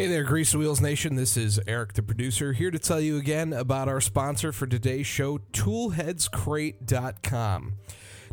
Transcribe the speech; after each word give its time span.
Hey 0.00 0.06
there, 0.06 0.24
Grease 0.24 0.54
Wheels 0.54 0.80
Nation. 0.80 1.14
This 1.14 1.36
is 1.36 1.60
Eric, 1.66 1.92
the 1.92 2.02
producer, 2.02 2.54
here 2.54 2.70
to 2.70 2.78
tell 2.78 3.02
you 3.02 3.18
again 3.18 3.52
about 3.52 3.86
our 3.86 4.00
sponsor 4.00 4.50
for 4.50 4.66
today's 4.66 5.06
show, 5.06 5.40
ToolheadsCrate.com. 5.52 7.74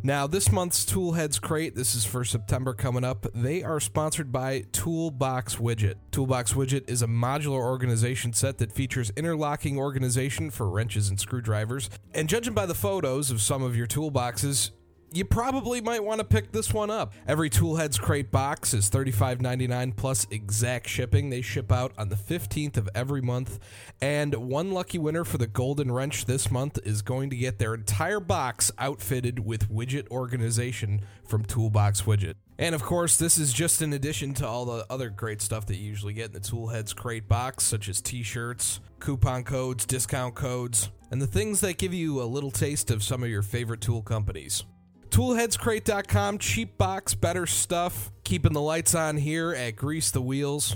Now, 0.01 0.27
this 0.27 0.49
month's 0.49 0.85
Toolheads 0.85 1.41
Crate, 1.41 1.75
this 1.75 1.93
is 1.93 2.05
for 2.05 2.23
September 2.23 2.73
coming 2.73 3.03
up, 3.03 3.27
they 3.33 3.63
are 3.63 3.81
sponsored 3.81 4.31
by 4.31 4.63
Toolbox 4.71 5.57
Widget. 5.57 5.95
Toolbox 6.11 6.53
Widget 6.53 6.89
is 6.89 7.01
a 7.01 7.07
modular 7.07 7.59
organization 7.59 8.31
set 8.31 8.59
that 8.59 8.71
features 8.71 9.11
interlocking 9.18 9.77
organization 9.77 10.52
for 10.52 10.70
wrenches 10.70 11.09
and 11.09 11.20
screwdrivers. 11.20 11.89
And 12.13 12.29
judging 12.29 12.54
by 12.54 12.65
the 12.65 12.75
photos 12.75 13.29
of 13.29 13.41
some 13.41 13.61
of 13.61 13.75
your 13.75 13.88
toolboxes, 13.88 14.71
you 15.14 15.26
probably 15.26 15.82
might 15.82 16.04
want 16.04 16.20
to 16.20 16.26
pick 16.26 16.52
this 16.52 16.74
one 16.74 16.89
up. 16.89 17.14
Every 17.28 17.50
Toolheads 17.50 18.00
Crate 18.00 18.32
box 18.32 18.74
is 18.74 18.89
$35.99 18.89 19.96
plus 19.96 20.28
exact 20.30 20.88
shipping. 20.89 21.30
They 21.30 21.42
ship 21.42 21.71
out 21.71 21.94
on 21.98 22.10
the 22.10 22.16
15th 22.16 22.78
of 22.78 22.89
every 22.94 23.21
month. 23.21 23.60
And 24.01 24.36
one 24.36 24.71
lucky 24.71 24.98
winner 24.98 25.24
for 25.24 25.38
the 25.38 25.48
Golden 25.48 25.92
Wrench 25.92 26.25
this 26.25 26.51
month 26.51 26.79
is 26.84 27.01
going 27.01 27.29
to 27.29 27.38
get 27.38 27.57
their 27.57 27.74
entire 27.74 28.20
box 28.20 28.71
outfitted 28.78 29.46
with 29.46 29.70
widget 29.70 30.10
organization 30.10 31.01
from 31.26 31.46
Toolbox 31.46 32.03
Widget. 32.03 32.36
And 32.59 32.73
of 32.73 32.84
course, 32.84 33.17
this 33.17 33.38
is 33.38 33.53
just 33.53 33.81
in 33.81 33.94
addition 33.94 34.34
to 34.36 34.48
all 34.48 34.66
the 34.66 34.86
other 34.89 35.09
great 35.09 35.42
stuff 35.42 35.67
that 35.67 35.78
you 35.78 35.86
usually 35.86 36.14
get 36.14 36.28
in 36.28 36.34
the 36.34 36.39
Toolheads 36.39 36.95
Crate 36.95 37.28
box, 37.28 37.64
such 37.64 37.88
as 37.88 38.02
t 38.02 38.23
shirts, 38.23 38.80
coupon 39.00 39.44
codes, 39.44 39.86
discount 39.86 40.36
codes, 40.36 40.89
and 41.12 41.22
the 41.22 41.28
things 41.28 41.62
that 41.62 41.78
give 41.78 41.94
you 41.94 42.22
a 42.22 42.26
little 42.26 42.52
taste 42.52 42.89
of 42.89 43.03
some 43.03 43.23
of 43.23 43.30
your 43.30 43.44
favorite 43.44 43.81
tool 43.81 44.02
companies. 44.02 44.64
Toolheadscrate.com, 45.09 46.38
cheap 46.38 46.78
box, 46.78 47.14
better 47.16 47.45
stuff. 47.45 48.11
Keeping 48.23 48.53
the 48.53 48.61
lights 48.61 48.94
on 48.94 49.17
here 49.17 49.53
at 49.53 49.75
Grease 49.75 50.11
the 50.11 50.22
Wheels. 50.22 50.75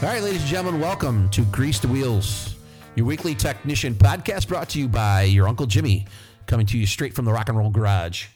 All 0.00 0.14
right, 0.14 0.22
ladies 0.22 0.42
and 0.42 0.48
gentlemen, 0.48 0.80
welcome 0.80 1.28
to 1.30 1.42
Grease 1.46 1.80
the 1.80 1.88
Wheels, 1.88 2.54
your 2.94 3.04
weekly 3.04 3.34
technician 3.34 3.94
podcast 3.94 4.46
brought 4.46 4.68
to 4.70 4.78
you 4.78 4.86
by 4.86 5.22
your 5.22 5.48
Uncle 5.48 5.66
Jimmy, 5.66 6.06
coming 6.46 6.66
to 6.66 6.78
you 6.78 6.86
straight 6.86 7.14
from 7.14 7.24
the 7.24 7.32
rock 7.32 7.48
and 7.48 7.58
roll 7.58 7.68
garage. 7.70 8.26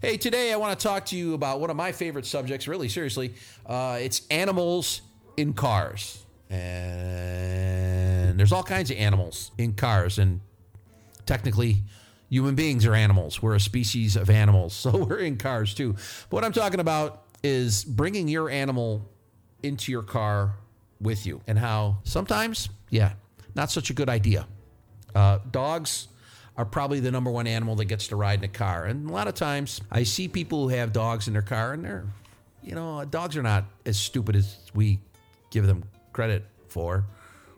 Hey, 0.00 0.16
today 0.16 0.52
I 0.52 0.56
want 0.56 0.78
to 0.78 0.86
talk 0.86 1.06
to 1.06 1.16
you 1.16 1.34
about 1.34 1.58
one 1.58 1.70
of 1.70 1.76
my 1.76 1.90
favorite 1.90 2.24
subjects, 2.24 2.68
really 2.68 2.88
seriously. 2.88 3.34
Uh, 3.66 3.98
it's 4.00 4.24
animals 4.30 5.00
in 5.36 5.54
cars. 5.54 6.24
And 6.50 8.38
there's 8.38 8.52
all 8.52 8.62
kinds 8.62 8.92
of 8.92 8.96
animals 8.96 9.50
in 9.58 9.72
cars, 9.72 10.20
and 10.20 10.40
technically, 11.26 11.78
human 12.30 12.54
beings 12.54 12.86
are 12.86 12.94
animals. 12.94 13.42
We're 13.42 13.56
a 13.56 13.60
species 13.60 14.14
of 14.14 14.30
animals, 14.30 14.72
so 14.76 15.04
we're 15.04 15.18
in 15.18 15.36
cars 15.36 15.74
too. 15.74 15.94
But 15.94 16.36
what 16.36 16.44
I'm 16.44 16.52
talking 16.52 16.78
about 16.78 17.24
is 17.42 17.84
bringing 17.84 18.28
your 18.28 18.48
animal 18.48 19.10
into 19.64 19.90
your 19.90 20.04
car 20.04 20.54
with 21.00 21.26
you, 21.26 21.40
and 21.48 21.58
how 21.58 21.98
sometimes, 22.04 22.68
yeah, 22.88 23.14
not 23.56 23.72
such 23.72 23.90
a 23.90 23.94
good 23.94 24.08
idea. 24.08 24.46
Uh, 25.12 25.40
dogs 25.50 26.06
are 26.58 26.64
probably 26.64 26.98
the 26.98 27.12
number 27.12 27.30
one 27.30 27.46
animal 27.46 27.76
that 27.76 27.84
gets 27.84 28.08
to 28.08 28.16
ride 28.16 28.40
in 28.40 28.44
a 28.44 28.48
car. 28.48 28.84
And 28.84 29.08
a 29.08 29.12
lot 29.12 29.28
of 29.28 29.34
times 29.34 29.80
I 29.92 30.02
see 30.02 30.26
people 30.26 30.68
who 30.68 30.74
have 30.74 30.92
dogs 30.92 31.28
in 31.28 31.32
their 31.32 31.40
car 31.40 31.72
and 31.72 31.84
they're, 31.84 32.04
you 32.64 32.74
know, 32.74 33.04
dogs 33.04 33.36
are 33.36 33.44
not 33.44 33.64
as 33.86 33.96
stupid 33.96 34.34
as 34.34 34.58
we 34.74 34.98
give 35.50 35.66
them 35.66 35.84
credit 36.12 36.44
for 36.66 37.04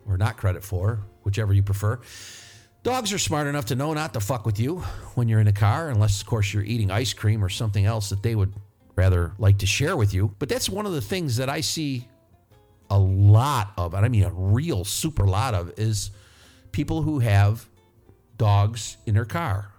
or 0.07 0.19
not 0.19 0.37
credit 0.37 0.63
for, 0.63 1.01
whichever 1.23 1.55
you 1.55 1.63
prefer. 1.63 1.99
Dogs 2.83 3.11
are 3.13 3.19
smart 3.19 3.47
enough 3.47 3.67
to 3.67 3.75
know 3.75 3.95
not 3.95 4.13
to 4.13 4.21
fuck 4.21 4.45
with 4.45 4.61
you 4.61 4.81
when 5.15 5.29
you're 5.29 5.41
in 5.41 5.49
a 5.49 5.53
car, 5.53 5.89
unless, 5.89 6.21
of 6.21 6.27
course, 6.27 6.53
you're 6.53 6.63
eating 6.63 6.91
ice 6.91 7.15
cream 7.15 7.43
or 7.43 7.49
something 7.49 7.87
else 7.87 8.11
that 8.11 8.23
they 8.23 8.35
would 8.35 8.53
rather 8.97 9.33
like 9.39 9.59
to 9.59 9.67
share 9.67 9.97
with 9.97 10.13
you. 10.13 10.35
But 10.39 10.51
that's 10.51 10.69
one 10.69 10.85
of 10.85 10.93
the 10.93 11.01
things 11.01 11.39
that 11.39 11.49
I 11.49 11.63
see 11.63 12.07
a 12.91 12.99
lot 12.99 13.73
of, 13.79 13.95
and 13.95 14.05
I 14.05 14.09
mean 14.09 14.25
a 14.25 14.31
real 14.31 14.85
super 14.85 15.27
lot 15.27 15.55
of, 15.55 15.79
is 15.79 16.11
people 16.73 17.01
who 17.03 17.19
have 17.21 17.67
dogs 18.41 18.97
in 19.05 19.13
their 19.13 19.27
car. 19.27 19.71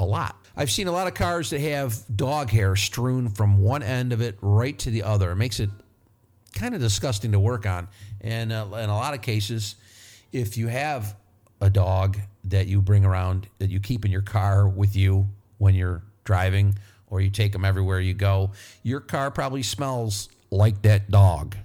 A 0.00 0.04
lot. 0.04 0.36
I've 0.56 0.70
seen 0.70 0.88
a 0.88 0.92
lot 0.92 1.06
of 1.06 1.14
cars 1.14 1.50
that 1.50 1.60
have 1.60 1.96
dog 2.14 2.50
hair 2.50 2.74
strewn 2.74 3.28
from 3.28 3.58
one 3.58 3.84
end 3.84 4.12
of 4.12 4.20
it 4.20 4.36
right 4.40 4.76
to 4.80 4.90
the 4.90 5.04
other. 5.04 5.30
It 5.30 5.36
makes 5.36 5.60
it 5.60 5.70
kind 6.52 6.74
of 6.74 6.80
disgusting 6.80 7.30
to 7.32 7.38
work 7.38 7.66
on. 7.66 7.86
And 8.20 8.52
uh, 8.52 8.66
in 8.72 8.90
a 8.90 8.96
lot 8.96 9.14
of 9.14 9.22
cases, 9.22 9.76
if 10.32 10.56
you 10.56 10.66
have 10.66 11.14
a 11.60 11.70
dog 11.70 12.18
that 12.44 12.66
you 12.66 12.82
bring 12.82 13.04
around, 13.04 13.46
that 13.58 13.70
you 13.70 13.78
keep 13.78 14.04
in 14.04 14.10
your 14.10 14.22
car 14.22 14.68
with 14.68 14.96
you 14.96 15.28
when 15.58 15.76
you're 15.76 16.02
driving, 16.24 16.74
or 17.06 17.20
you 17.20 17.30
take 17.30 17.52
them 17.52 17.64
everywhere 17.64 18.00
you 18.00 18.14
go, 18.14 18.50
your 18.82 18.98
car 18.98 19.30
probably 19.30 19.62
smells 19.62 20.28
like 20.50 20.82
that 20.82 21.12
dog. 21.12 21.56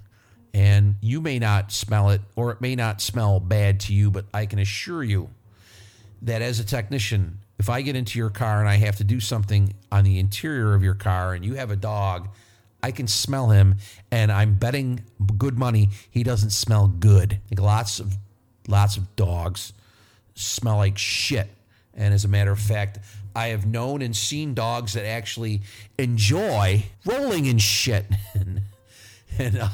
And 0.53 0.95
you 1.01 1.22
may 1.22 1.39
not 1.39 1.72
smell 1.72 2.11
it, 2.11 2.22
or 2.35 2.51
it 2.51 2.61
may 2.61 2.75
not 2.75 3.01
smell 3.01 3.39
bad 3.39 3.79
to 3.81 3.94
you, 3.94 4.11
but 4.11 4.25
I 4.31 4.45
can 4.45 4.59
assure 4.59 5.03
you 5.03 5.31
that 6.21 6.41
as 6.41 6.59
a 6.59 6.63
technician, 6.63 7.39
if 7.57 7.69
I 7.69 7.81
get 7.81 7.95
into 7.95 8.19
your 8.19 8.29
car 8.29 8.59
and 8.59 8.69
I 8.69 8.75
have 8.75 8.97
to 8.97 9.03
do 9.03 9.19
something 9.19 9.73
on 9.91 10.03
the 10.03 10.19
interior 10.19 10.73
of 10.73 10.83
your 10.83 10.93
car 10.93 11.33
and 11.33 11.45
you 11.45 11.55
have 11.55 11.71
a 11.71 11.75
dog, 11.75 12.29
I 12.83 12.91
can 12.91 13.07
smell 13.07 13.49
him 13.49 13.77
and 14.11 14.31
I'm 14.31 14.55
betting 14.55 15.01
good 15.37 15.57
money 15.57 15.89
he 16.11 16.23
doesn't 16.23 16.51
smell 16.51 16.87
good. 16.87 17.39
Like 17.49 17.59
lots 17.59 17.99
of 17.99 18.15
lots 18.67 18.97
of 18.97 19.15
dogs 19.15 19.73
smell 20.35 20.77
like 20.77 20.97
shit. 20.97 21.47
And 21.93 22.13
as 22.13 22.25
a 22.25 22.27
matter 22.27 22.51
of 22.51 22.59
fact, 22.59 22.99
I 23.35 23.47
have 23.47 23.65
known 23.65 24.01
and 24.01 24.15
seen 24.15 24.53
dogs 24.53 24.93
that 24.93 25.05
actually 25.05 25.61
enjoy 25.97 26.85
rolling 27.05 27.45
in 27.45 27.57
shit. 27.57 28.05
and, 28.33 28.61
and 29.39 29.57
uh, 29.57 29.69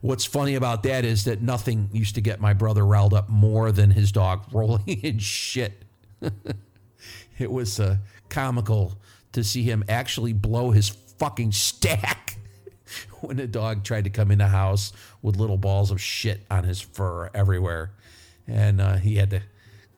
What's 0.00 0.24
funny 0.24 0.54
about 0.54 0.84
that 0.84 1.04
is 1.04 1.24
that 1.24 1.42
nothing 1.42 1.90
used 1.92 2.14
to 2.14 2.20
get 2.20 2.40
my 2.40 2.52
brother 2.52 2.86
riled 2.86 3.14
up 3.14 3.28
more 3.28 3.72
than 3.72 3.90
his 3.90 4.12
dog 4.12 4.44
rolling 4.52 4.86
in 4.86 5.18
shit. 5.18 5.84
it 7.38 7.50
was 7.50 7.80
uh, 7.80 7.96
comical 8.28 8.98
to 9.32 9.42
see 9.44 9.62
him 9.62 9.84
actually 9.88 10.32
blow 10.32 10.70
his 10.70 10.88
fucking 10.88 11.52
stack 11.52 12.38
when 13.20 13.38
a 13.40 13.46
dog 13.46 13.84
tried 13.84 14.04
to 14.04 14.10
come 14.10 14.30
in 14.30 14.38
the 14.38 14.48
house 14.48 14.92
with 15.22 15.36
little 15.36 15.58
balls 15.58 15.90
of 15.90 16.00
shit 16.00 16.40
on 16.50 16.64
his 16.64 16.80
fur 16.80 17.30
everywhere. 17.34 17.90
And 18.46 18.80
uh, 18.80 18.96
he 18.96 19.16
had 19.16 19.30
to 19.30 19.42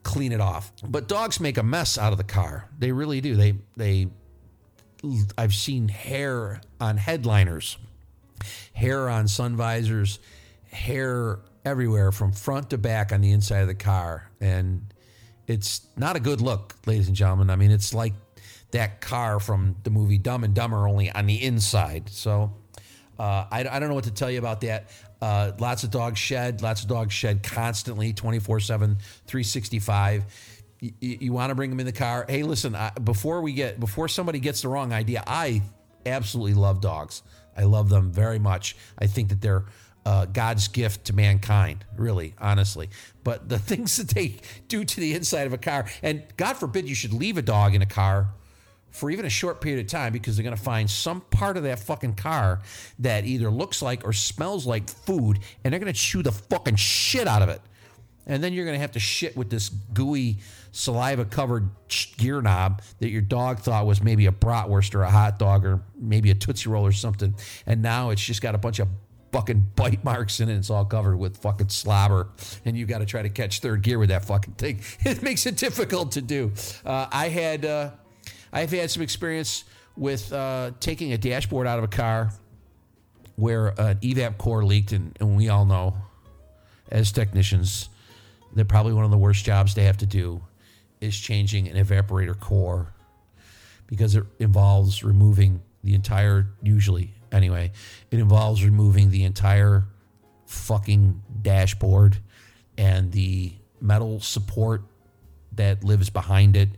clean 0.02 0.32
it 0.32 0.40
off. 0.40 0.72
But 0.82 1.08
dogs 1.08 1.40
make 1.40 1.58
a 1.58 1.62
mess 1.62 1.98
out 1.98 2.12
of 2.12 2.18
the 2.18 2.24
car. 2.24 2.68
They 2.78 2.90
really 2.90 3.20
do. 3.20 3.36
They 3.36 3.54
they 3.76 4.08
I've 5.38 5.54
seen 5.54 5.88
hair 5.88 6.60
on 6.80 6.96
headliners 6.96 7.76
hair 8.72 9.08
on 9.08 9.28
sun 9.28 9.56
visors, 9.56 10.18
hair 10.70 11.40
everywhere 11.64 12.12
from 12.12 12.32
front 12.32 12.70
to 12.70 12.78
back 12.78 13.12
on 13.12 13.20
the 13.20 13.32
inside 13.32 13.60
of 13.60 13.68
the 13.68 13.74
car. 13.74 14.30
And 14.40 14.92
it's 15.46 15.86
not 15.96 16.16
a 16.16 16.20
good 16.20 16.40
look, 16.40 16.74
ladies 16.86 17.08
and 17.08 17.16
gentlemen. 17.16 17.50
I 17.50 17.56
mean, 17.56 17.70
it's 17.70 17.92
like 17.92 18.14
that 18.70 19.00
car 19.00 19.40
from 19.40 19.76
the 19.82 19.90
movie 19.90 20.18
Dumb 20.18 20.44
and 20.44 20.54
Dumber, 20.54 20.86
only 20.86 21.10
on 21.10 21.26
the 21.26 21.42
inside. 21.42 22.08
So 22.08 22.52
uh, 23.18 23.46
I, 23.50 23.60
I, 23.70 23.78
don't 23.78 23.88
know 23.88 23.94
what 23.94 24.04
to 24.04 24.12
tell 24.12 24.30
you 24.30 24.38
about 24.38 24.60
that. 24.62 24.90
Uh, 25.20 25.52
lots 25.58 25.84
of 25.84 25.90
dogs 25.90 26.18
shed, 26.18 26.62
lots 26.62 26.82
of 26.82 26.88
dogs 26.88 27.12
shed 27.12 27.42
constantly, 27.42 28.12
24 28.12 28.60
7, 28.60 28.96
365. 29.26 30.24
You, 30.98 31.30
want 31.30 31.50
to 31.50 31.54
bring 31.54 31.68
them 31.68 31.80
in 31.80 31.84
the 31.84 31.92
car. 31.92 32.24
Hey, 32.26 32.42
listen, 32.42 32.74
I, 32.74 32.90
before 32.90 33.42
we 33.42 33.52
get, 33.52 33.78
before 33.78 34.08
somebody 34.08 34.40
gets 34.40 34.62
the 34.62 34.68
wrong 34.68 34.94
idea, 34.94 35.22
I 35.26 35.60
absolutely 36.06 36.54
love 36.54 36.80
dogs. 36.80 37.22
I 37.60 37.64
love 37.64 37.90
them 37.90 38.10
very 38.10 38.38
much. 38.38 38.74
I 38.98 39.06
think 39.06 39.28
that 39.28 39.42
they're 39.42 39.64
uh, 40.06 40.24
God's 40.24 40.68
gift 40.68 41.04
to 41.06 41.12
mankind, 41.12 41.84
really, 41.96 42.34
honestly. 42.38 42.88
But 43.22 43.48
the 43.48 43.58
things 43.70 43.96
that 43.98 44.08
they 44.08 44.36
do 44.68 44.84
to 44.84 45.00
the 45.00 45.14
inside 45.14 45.46
of 45.46 45.52
a 45.52 45.58
car, 45.58 45.86
and 46.02 46.22
God 46.36 46.54
forbid 46.54 46.88
you 46.88 46.94
should 46.94 47.12
leave 47.12 47.36
a 47.36 47.42
dog 47.42 47.74
in 47.74 47.82
a 47.82 47.86
car 47.86 48.28
for 48.90 49.10
even 49.10 49.24
a 49.24 49.30
short 49.30 49.60
period 49.60 49.84
of 49.84 49.90
time 49.90 50.12
because 50.12 50.36
they're 50.36 50.44
going 50.44 50.56
to 50.56 50.62
find 50.62 50.90
some 50.90 51.20
part 51.20 51.56
of 51.56 51.62
that 51.62 51.78
fucking 51.78 52.14
car 52.14 52.60
that 52.98 53.24
either 53.24 53.50
looks 53.50 53.82
like 53.82 54.04
or 54.04 54.12
smells 54.12 54.66
like 54.66 54.88
food 54.88 55.38
and 55.62 55.72
they're 55.72 55.78
going 55.78 55.92
to 55.92 55.98
chew 55.98 56.22
the 56.22 56.32
fucking 56.32 56.76
shit 56.76 57.28
out 57.28 57.42
of 57.42 57.48
it. 57.48 57.60
And 58.26 58.42
then 58.42 58.52
you're 58.52 58.64
going 58.64 58.76
to 58.76 58.80
have 58.80 58.92
to 58.92 59.00
shit 59.00 59.36
with 59.36 59.50
this 59.50 59.68
gooey, 59.68 60.38
saliva 60.72 61.24
covered 61.24 61.68
gear 62.16 62.40
knob 62.40 62.82
that 62.98 63.10
your 63.10 63.22
dog 63.22 63.58
thought 63.58 63.86
was 63.86 64.02
maybe 64.02 64.26
a 64.26 64.32
bratwurst 64.32 64.94
or 64.94 65.02
a 65.02 65.10
hot 65.10 65.38
dog 65.38 65.64
or 65.64 65.82
maybe 65.96 66.30
a 66.30 66.34
Tootsie 66.34 66.68
Roll 66.68 66.86
or 66.86 66.92
something. 66.92 67.34
And 67.66 67.82
now 67.82 68.10
it's 68.10 68.22
just 68.22 68.42
got 68.42 68.54
a 68.54 68.58
bunch 68.58 68.78
of 68.78 68.88
fucking 69.32 69.70
bite 69.76 70.04
marks 70.04 70.40
in 70.40 70.48
it. 70.48 70.56
It's 70.56 70.70
all 70.70 70.84
covered 70.84 71.16
with 71.16 71.36
fucking 71.38 71.68
slobber. 71.68 72.28
And 72.64 72.76
you 72.76 72.86
got 72.86 72.98
to 72.98 73.06
try 73.06 73.22
to 73.22 73.28
catch 73.28 73.60
third 73.60 73.82
gear 73.82 73.98
with 73.98 74.08
that 74.08 74.24
fucking 74.24 74.54
thing. 74.54 74.80
It 75.04 75.22
makes 75.22 75.46
it 75.46 75.56
difficult 75.56 76.12
to 76.12 76.22
do. 76.22 76.52
Uh, 76.84 77.06
I 77.10 77.28
had, 77.28 77.64
uh, 77.64 77.90
I've 78.52 78.70
had 78.70 78.90
some 78.90 79.02
experience 79.02 79.64
with 79.96 80.32
uh, 80.32 80.72
taking 80.80 81.12
a 81.12 81.18
dashboard 81.18 81.66
out 81.66 81.78
of 81.78 81.84
a 81.84 81.88
car 81.88 82.32
where 83.36 83.68
an 83.68 83.96
evap 83.98 84.38
core 84.38 84.64
leaked. 84.64 84.92
And, 84.92 85.16
and 85.20 85.36
we 85.36 85.48
all 85.48 85.64
know 85.64 85.96
as 86.90 87.12
technicians, 87.12 87.88
that 88.54 88.66
probably 88.66 88.92
one 88.92 89.04
of 89.04 89.10
the 89.10 89.18
worst 89.18 89.44
jobs 89.44 89.74
they 89.74 89.84
have 89.84 89.98
to 89.98 90.06
do 90.06 90.42
is 91.00 91.18
changing 91.18 91.68
an 91.68 91.82
evaporator 91.82 92.38
core 92.38 92.92
because 93.86 94.14
it 94.14 94.24
involves 94.38 95.02
removing 95.02 95.60
the 95.82 95.94
entire, 95.94 96.46
usually 96.62 97.10
anyway, 97.32 97.72
it 98.10 98.18
involves 98.18 98.64
removing 98.64 99.10
the 99.10 99.24
entire 99.24 99.84
fucking 100.46 101.22
dashboard 101.42 102.18
and 102.76 103.12
the 103.12 103.52
metal 103.80 104.20
support 104.20 104.82
that 105.52 105.84
lives 105.84 106.10
behind 106.10 106.56
it 106.56 106.68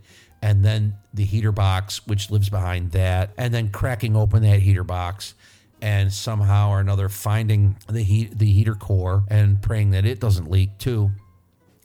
and 0.40 0.64
then 0.64 0.94
the 1.14 1.24
heater 1.24 1.52
box 1.52 2.06
which 2.06 2.30
lives 2.30 2.48
behind 2.48 2.90
that 2.92 3.30
and 3.36 3.52
then 3.52 3.70
cracking 3.70 4.16
open 4.16 4.42
that 4.42 4.60
heater 4.60 4.84
box 4.84 5.34
and 5.80 6.12
somehow 6.12 6.70
or 6.70 6.80
another 6.80 7.08
finding 7.08 7.76
the 7.88 8.02
heat 8.02 8.38
the 8.38 8.50
heater 8.50 8.74
core 8.74 9.24
and 9.28 9.62
praying 9.62 9.90
that 9.90 10.04
it 10.04 10.20
doesn't 10.20 10.50
leak 10.50 10.76
too 10.78 11.10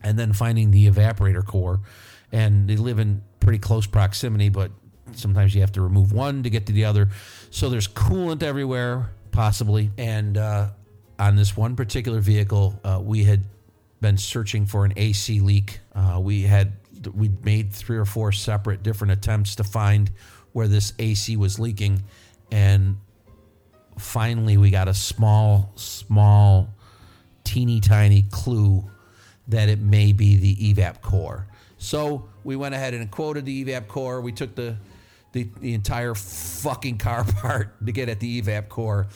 and 0.04 0.20
then 0.20 0.34
finding 0.34 0.72
the 0.72 0.90
evaporator 0.90 1.46
core 1.46 1.80
and 2.32 2.68
they 2.68 2.76
live 2.76 3.00
in 3.00 3.22
pretty 3.40 3.60
close 3.60 3.86
proximity 3.88 4.50
but 4.50 4.72
sometimes 5.14 5.56
you 5.56 5.62
have 5.62 5.72
to 5.72 5.82
remove 5.82 6.12
one 6.12 6.44
to 6.44 6.50
get 6.50 6.66
to 6.68 6.74
the 6.74 6.86
other. 6.86 7.10
So 7.50 7.70
there's 7.70 7.88
coolant 7.88 8.44
everywhere 8.44 9.12
possibly. 9.32 9.92
And 9.98 10.38
uh, 10.38 10.70
on 11.20 11.36
this 11.36 11.56
one 11.56 11.76
particular 11.76 12.20
vehicle 12.20 12.80
uh, 12.84 13.00
we 13.02 13.24
had 13.24 13.44
been 14.02 14.18
searching 14.18 14.66
for 14.66 14.86
an 14.86 14.94
ac 14.98 15.40
leak. 15.40 15.80
Uh, 15.96 16.20
we 16.22 16.44
had 16.44 16.74
we 17.14 17.30
made 17.44 17.72
three 17.74 17.98
or 17.98 18.06
four 18.06 18.32
separate 18.32 18.84
different 18.84 19.14
attempts 19.14 19.56
to 19.56 19.64
find 19.64 20.12
where 20.52 20.68
this 20.68 20.94
ac 21.00 21.38
was 21.38 21.60
leaking. 21.60 22.04
And 22.52 22.98
finally 23.98 24.58
we 24.58 24.72
got 24.72 24.88
a 24.88 24.94
small 24.94 25.72
small 25.76 26.74
teeny 27.44 27.80
tiny 27.80 28.24
clue 28.30 28.84
that 29.48 29.70
it 29.70 29.80
may 29.80 30.12
be 30.12 30.36
the 30.36 30.74
evap 30.74 31.02
core 31.02 31.48
so 31.78 32.28
we 32.44 32.56
went 32.56 32.74
ahead 32.74 32.94
and 32.94 33.10
quoted 33.12 33.46
the 33.46 33.66
evap 33.66 33.88
core 33.88 34.22
we 34.22 34.32
took 34.32 34.56
the 34.56 34.76
the, 35.34 35.50
the 35.60 35.74
entire 35.74 36.16
fucking 36.16 36.98
car 36.98 37.24
part 37.42 37.86
to 37.86 37.92
get 37.92 38.10
at 38.10 38.20
the 38.20 38.42
evap 38.42 38.70
core 38.70 39.08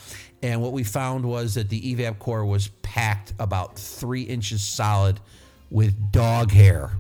and 0.44 0.62
what 0.62 0.72
we 0.72 0.84
found 0.84 1.26
was 1.26 1.56
that 1.56 1.70
the 1.70 1.96
evap 1.96 2.20
core 2.20 2.46
was 2.46 2.68
packed 2.82 3.34
about 3.40 3.78
three 3.78 4.24
inches 4.24 4.62
solid 4.62 5.20
with 5.70 6.12
dog 6.12 6.52
hair 6.52 6.92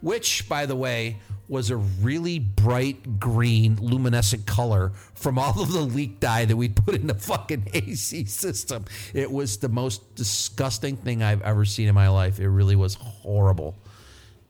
which 0.00 0.48
by 0.48 0.66
the 0.66 0.76
way 0.76 1.18
was 1.52 1.68
a 1.68 1.76
really 1.76 2.38
bright 2.38 3.20
green 3.20 3.76
luminescent 3.76 4.46
color 4.46 4.92
from 5.14 5.38
all 5.38 5.60
of 5.60 5.70
the 5.70 5.82
leak 5.82 6.18
dye 6.18 6.46
that 6.46 6.56
we 6.56 6.66
put 6.66 6.94
in 6.94 7.06
the 7.06 7.14
fucking 7.14 7.68
AC 7.74 8.24
system. 8.24 8.86
It 9.12 9.30
was 9.30 9.58
the 9.58 9.68
most 9.68 10.14
disgusting 10.14 10.96
thing 10.96 11.22
I've 11.22 11.42
ever 11.42 11.66
seen 11.66 11.88
in 11.88 11.94
my 11.94 12.08
life. 12.08 12.40
It 12.40 12.48
really 12.48 12.74
was 12.74 12.94
horrible. 12.94 13.76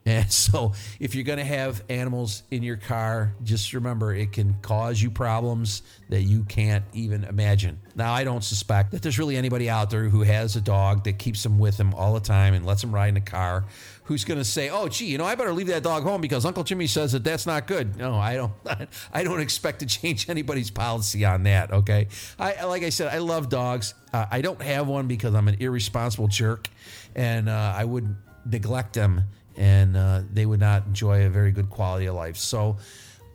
And 0.05 0.33
so, 0.33 0.73
if 0.99 1.15
you're 1.15 1.25
going 1.25 1.39
to 1.39 1.45
have 1.45 1.85
animals 1.89 2.43
in 2.51 2.63
your 2.63 2.77
car, 2.77 3.35
just 3.45 3.73
remember 3.73 4.13
it 4.13 4.33
can 4.33 4.55
cause 4.55 5.01
you 5.01 5.11
problems 5.11 5.83
that 6.09 6.23
you 6.23 6.43
can't 6.45 6.85
even 6.93 7.23
imagine. 7.25 7.79
Now, 7.95 8.13
I 8.13 8.25
don't 8.25 8.43
suspect 8.43 8.91
that 8.93 9.03
there's 9.03 9.19
really 9.19 9.37
anybody 9.37 9.71
out 9.71 9.91
there 9.91 10.09
who 10.09 10.23
has 10.23 10.57
a 10.57 10.61
dog 10.61 11.05
that 11.05 11.19
keeps 11.19 11.43
them 11.43 11.59
with 11.59 11.79
him 11.79 11.95
all 11.95 12.15
the 12.15 12.21
time 12.21 12.55
and 12.55 12.67
lets 12.67 12.83
him 12.83 12.93
ride 12.93 13.09
in 13.09 13.15
the 13.15 13.21
car 13.21 13.65
who's 14.05 14.25
going 14.25 14.39
to 14.39 14.45
say, 14.45 14.69
"Oh, 14.69 14.89
gee, 14.89 15.07
you 15.07 15.19
know, 15.19 15.25
I 15.25 15.35
better 15.35 15.53
leave 15.53 15.69
that 15.69 15.83
dog 15.83 16.03
home 16.03 16.21
because 16.21 16.45
Uncle 16.45 16.65
Jimmy 16.65 16.87
says 16.87 17.13
that 17.13 17.25
that's 17.25 17.47
not 17.47 17.67
good." 17.67 17.97
No, 17.97 18.15
I 18.15 18.35
don't. 18.35 18.53
I 19.13 19.23
don't 19.25 19.41
expect 19.41 19.81
to 19.81 19.87
change 19.87 20.29
anybody's 20.29 20.71
policy 20.71 21.25
on 21.25 21.45
that. 21.45 21.73
Okay, 21.73 22.09
I 22.39 22.65
like 22.65 22.83
I 22.83 22.91
said, 22.91 23.13
I 23.13 23.19
love 23.19 23.49
dogs. 23.49 23.95
Uh, 24.13 24.27
I 24.31 24.41
don't 24.41 24.61
have 24.61 24.89
one 24.89 25.07
because 25.07 25.35
I'm 25.35 25.49
an 25.49 25.57
irresponsible 25.61 26.29
jerk, 26.29 26.69
and 27.15 27.49
uh, 27.49 27.75
I 27.77 27.85
would 27.85 28.15
neglect 28.45 28.95
them 28.95 29.23
and 29.57 29.97
uh, 29.97 30.23
they 30.33 30.47
would 30.47 30.61
not 30.61 30.87
enjoy 30.87 31.27
a 31.27 31.29
very 31.29 31.53
good 31.53 31.71
quality 31.71 32.07
of 32.07 32.15
life. 32.15 32.37
So 32.37 32.77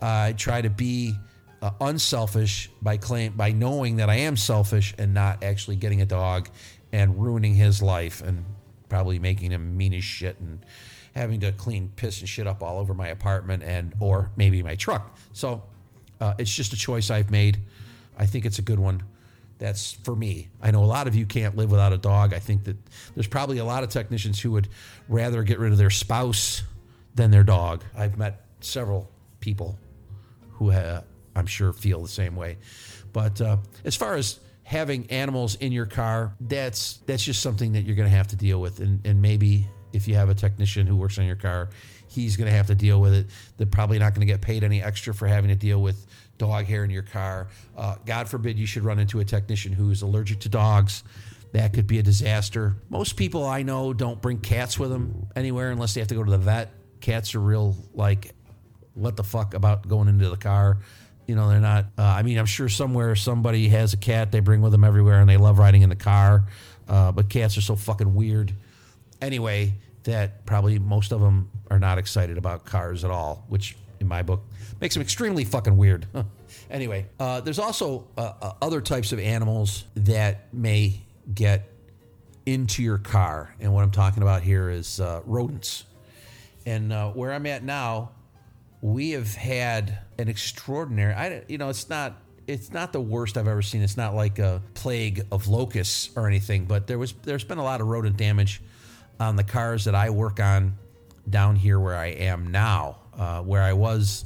uh, 0.01 0.05
I 0.05 0.33
try 0.37 0.61
to 0.61 0.69
be 0.69 1.15
uh, 1.61 1.71
unselfish 1.81 2.69
by 2.81 2.97
claim 2.97 3.33
by 3.33 3.51
knowing 3.51 3.97
that 3.97 4.09
I 4.09 4.15
am 4.15 4.37
selfish 4.37 4.93
and 4.97 5.13
not 5.13 5.43
actually 5.43 5.75
getting 5.75 6.01
a 6.01 6.05
dog 6.05 6.49
and 6.91 7.21
ruining 7.21 7.55
his 7.55 7.81
life 7.81 8.21
and 8.21 8.45
probably 8.89 9.19
making 9.19 9.51
him 9.51 9.75
mean 9.75 9.93
as 9.93 10.03
shit 10.03 10.39
and 10.39 10.65
having 11.15 11.39
to 11.39 11.51
clean 11.51 11.91
piss 11.95 12.19
and 12.19 12.29
shit 12.29 12.47
up 12.47 12.61
all 12.61 12.77
over 12.79 12.93
my 12.93 13.07
apartment 13.07 13.63
and 13.63 13.93
or 13.99 14.31
maybe 14.35 14.61
my 14.61 14.75
truck. 14.75 15.17
So 15.33 15.63
uh, 16.21 16.35
it's 16.37 16.53
just 16.53 16.73
a 16.73 16.77
choice 16.77 17.09
I've 17.09 17.31
made. 17.31 17.59
I 18.17 18.25
think 18.25 18.45
it's 18.45 18.59
a 18.59 18.63
good 18.63 18.79
one 18.79 19.03
that's 19.59 19.93
for 19.93 20.15
me. 20.15 20.49
I 20.61 20.71
know 20.71 20.83
a 20.83 20.85
lot 20.85 21.07
of 21.07 21.15
you 21.15 21.25
can't 21.25 21.55
live 21.55 21.71
without 21.71 21.93
a 21.93 21.97
dog. 21.97 22.33
I 22.33 22.39
think 22.39 22.63
that 22.65 22.77
there's 23.15 23.27
probably 23.27 23.57
a 23.57 23.65
lot 23.65 23.83
of 23.83 23.89
technicians 23.89 24.39
who 24.39 24.51
would 24.51 24.67
rather 25.07 25.43
get 25.43 25.59
rid 25.59 25.71
of 25.71 25.77
their 25.77 25.89
spouse 25.89 26.63
than 27.15 27.31
their 27.31 27.43
dog. 27.43 27.83
I've 27.95 28.17
met 28.17 28.45
several 28.59 29.09
people 29.39 29.77
who 30.51 30.71
uh, 30.71 31.01
I'm 31.35 31.45
sure 31.45 31.73
feel 31.73 32.01
the 32.01 32.07
same 32.07 32.35
way. 32.35 32.57
But 33.13 33.39
uh, 33.41 33.57
as 33.85 33.95
far 33.95 34.15
as 34.15 34.39
having 34.63 35.09
animals 35.09 35.55
in 35.55 35.71
your 35.71 35.85
car, 35.85 36.35
that's 36.41 36.97
that's 37.05 37.23
just 37.23 37.41
something 37.41 37.73
that 37.73 37.81
you're 37.81 37.95
going 37.95 38.09
to 38.09 38.15
have 38.15 38.27
to 38.27 38.35
deal 38.35 38.59
with, 38.59 38.79
and, 38.79 39.05
and 39.05 39.21
maybe 39.21 39.67
if 39.93 40.07
you 40.07 40.15
have 40.15 40.29
a 40.29 40.35
technician 40.35 40.85
who 40.85 40.95
works 40.95 41.17
on 41.17 41.25
your 41.25 41.35
car, 41.35 41.69
he's 42.07 42.35
going 42.37 42.49
to 42.49 42.55
have 42.55 42.67
to 42.67 42.75
deal 42.75 42.99
with 42.99 43.13
it. 43.13 43.27
They're 43.57 43.65
probably 43.67 43.99
not 43.99 44.13
going 44.13 44.27
to 44.27 44.31
get 44.31 44.41
paid 44.41 44.63
any 44.63 44.83
extra 44.83 45.13
for 45.13 45.27
having 45.27 45.49
to 45.49 45.55
deal 45.55 45.81
with 45.81 46.05
dog 46.37 46.65
hair 46.65 46.83
in 46.83 46.89
your 46.89 47.03
car. 47.03 47.47
Uh, 47.75 47.95
God 48.05 48.29
forbid 48.29 48.57
you 48.57 48.65
should 48.65 48.83
run 48.83 48.99
into 48.99 49.19
a 49.19 49.25
technician 49.25 49.73
who 49.73 49.91
is 49.91 50.01
allergic 50.01 50.39
to 50.41 50.49
dogs. 50.49 51.03
That 51.53 51.73
could 51.73 51.87
be 51.87 51.99
a 51.99 52.03
disaster. 52.03 52.75
Most 52.89 53.15
people 53.15 53.45
I 53.45 53.63
know 53.63 53.93
don't 53.93 54.21
bring 54.21 54.39
cats 54.39 54.77
with 54.77 54.89
them 54.89 55.27
anywhere 55.35 55.71
unless 55.71 55.93
they 55.93 56.01
have 56.01 56.09
to 56.09 56.15
go 56.15 56.23
to 56.23 56.31
the 56.31 56.37
vet. 56.37 56.71
Cats 56.99 57.35
are 57.35 57.39
real, 57.39 57.75
like, 57.93 58.33
what 58.93 59.15
the 59.15 59.23
fuck 59.23 59.53
about 59.53 59.87
going 59.87 60.07
into 60.07 60.29
the 60.29 60.37
car? 60.37 60.79
You 61.25 61.35
know, 61.35 61.49
they're 61.49 61.59
not. 61.59 61.85
Uh, 61.97 62.03
I 62.03 62.23
mean, 62.23 62.37
I'm 62.37 62.45
sure 62.45 62.69
somewhere 62.69 63.15
somebody 63.15 63.67
has 63.69 63.93
a 63.93 63.97
cat 63.97 64.31
they 64.31 64.39
bring 64.39 64.61
with 64.61 64.71
them 64.71 64.83
everywhere 64.83 65.19
and 65.19 65.29
they 65.29 65.37
love 65.37 65.59
riding 65.59 65.81
in 65.81 65.89
the 65.89 65.95
car. 65.95 66.45
Uh, 66.87 67.11
but 67.11 67.29
cats 67.29 67.57
are 67.57 67.61
so 67.61 67.75
fucking 67.75 68.15
weird. 68.15 68.53
Anyway, 69.21 69.73
that 70.03 70.45
probably 70.45 70.79
most 70.79 71.11
of 71.11 71.19
them 71.19 71.49
are 71.69 71.79
not 71.79 71.97
excited 71.97 72.37
about 72.37 72.65
cars 72.65 73.03
at 73.03 73.11
all, 73.11 73.45
which 73.49 73.75
in 73.99 74.07
my 74.07 74.21
book 74.21 74.41
makes 74.79 74.95
them 74.95 75.01
extremely 75.01 75.43
fucking 75.43 75.77
weird. 75.77 76.05
anyway, 76.69 77.07
uh, 77.19 77.41
there's 77.41 77.59
also 77.59 78.07
uh, 78.17 78.33
uh, 78.41 78.53
other 78.61 78.81
types 78.81 79.11
of 79.11 79.19
animals 79.19 79.85
that 79.95 80.53
may 80.53 81.01
get 81.33 81.69
into 82.45 82.81
your 82.81 82.97
car, 82.97 83.53
and 83.59 83.73
what 83.73 83.83
I'm 83.83 83.91
talking 83.91 84.23
about 84.23 84.41
here 84.41 84.69
is 84.69 84.99
uh, 84.99 85.21
rodents. 85.25 85.83
And 86.65 86.91
uh, 86.91 87.11
where 87.11 87.33
I'm 87.33 87.45
at 87.45 87.63
now, 87.63 88.11
we 88.81 89.11
have 89.11 89.33
had 89.33 89.99
an 90.17 90.27
extraordinary. 90.27 91.13
I 91.13 91.43
you 91.47 91.57
know 91.57 91.69
it's 91.69 91.89
not 91.89 92.21
it's 92.47 92.71
not 92.71 92.93
the 92.93 93.01
worst 93.01 93.37
I've 93.37 93.47
ever 93.47 93.61
seen. 93.61 93.81
It's 93.81 93.97
not 93.97 94.15
like 94.15 94.39
a 94.39 94.61
plague 94.73 95.25
of 95.31 95.47
locusts 95.47 96.09
or 96.15 96.27
anything, 96.27 96.65
but 96.65 96.87
there 96.87 96.97
was 96.97 97.13
there's 97.23 97.43
been 97.43 97.57
a 97.57 97.63
lot 97.63 97.81
of 97.81 97.87
rodent 97.87 98.17
damage 98.17 98.61
on 99.19 99.35
the 99.35 99.43
cars 99.43 99.85
that 99.85 99.95
I 99.95 100.09
work 100.09 100.39
on 100.39 100.77
down 101.29 101.55
here 101.55 101.79
where 101.79 101.95
I 101.95 102.07
am 102.07 102.51
now. 102.51 102.97
Uh, 103.17 103.41
where 103.41 103.63
I 103.63 103.73
was 103.73 104.25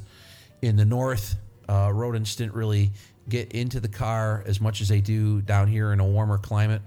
in 0.60 0.76
the 0.76 0.84
north, 0.84 1.36
uh, 1.68 1.90
rodents 1.92 2.36
didn't 2.36 2.54
really 2.54 2.90
get 3.28 3.52
into 3.52 3.80
the 3.80 3.88
car 3.88 4.42
as 4.46 4.60
much 4.60 4.80
as 4.80 4.88
they 4.88 5.00
do 5.00 5.40
down 5.42 5.68
here 5.68 5.92
in 5.92 6.00
a 6.00 6.04
warmer 6.04 6.38
climate, 6.38 6.82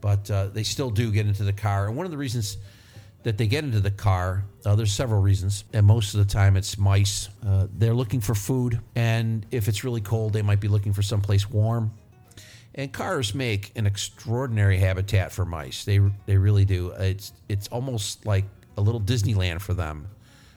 but 0.00 0.30
uh, 0.30 0.48
they 0.48 0.62
still 0.62 0.90
do 0.90 1.10
get 1.10 1.26
into 1.26 1.42
the 1.42 1.52
car. 1.52 1.88
And 1.88 1.96
one 1.96 2.06
of 2.06 2.12
the 2.12 2.18
reasons 2.18 2.58
that 3.24 3.38
they 3.38 3.46
get 3.46 3.64
into 3.64 3.80
the 3.80 3.90
car, 3.90 4.44
uh, 4.66 4.76
there's 4.76 4.92
several 4.92 5.20
reasons, 5.20 5.64
and 5.72 5.86
most 5.86 6.14
of 6.14 6.26
the 6.26 6.32
time 6.32 6.56
it's 6.56 6.78
mice. 6.78 7.30
Uh, 7.44 7.66
they're 7.76 7.94
looking 7.94 8.20
for 8.20 8.34
food, 8.34 8.80
and 8.94 9.46
if 9.50 9.66
it's 9.66 9.82
really 9.82 10.02
cold, 10.02 10.32
they 10.32 10.42
might 10.42 10.60
be 10.60 10.68
looking 10.68 10.92
for 10.92 11.02
someplace 11.02 11.50
warm. 11.50 11.90
And 12.76 12.92
cars 12.92 13.34
make 13.34 13.72
an 13.76 13.86
extraordinary 13.86 14.78
habitat 14.78 15.32
for 15.32 15.44
mice. 15.44 15.84
They 15.84 16.00
they 16.26 16.36
really 16.36 16.64
do. 16.64 16.90
It's 16.90 17.32
it's 17.48 17.68
almost 17.68 18.26
like 18.26 18.44
a 18.76 18.80
little 18.80 19.00
Disneyland 19.00 19.60
for 19.60 19.74
them 19.74 20.08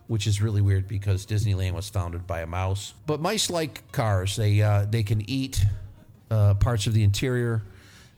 which 0.08 0.26
is 0.26 0.42
really 0.42 0.62
weird 0.62 0.88
because 0.88 1.26
Disneyland 1.26 1.74
was 1.74 1.90
founded 1.90 2.26
by 2.26 2.42
a 2.42 2.48
mouse. 2.48 2.94
But 3.06 3.20
mice 3.20 3.50
like 3.50 3.92
cars. 3.92 4.36
They 4.36 4.62
uh, 4.62 4.86
they 4.90 5.04
can 5.04 5.28
eat 5.30 5.64
uh, 6.32 6.56
parts 6.56 6.88
of 6.88 6.94
the 6.94 7.04
interior. 7.04 7.62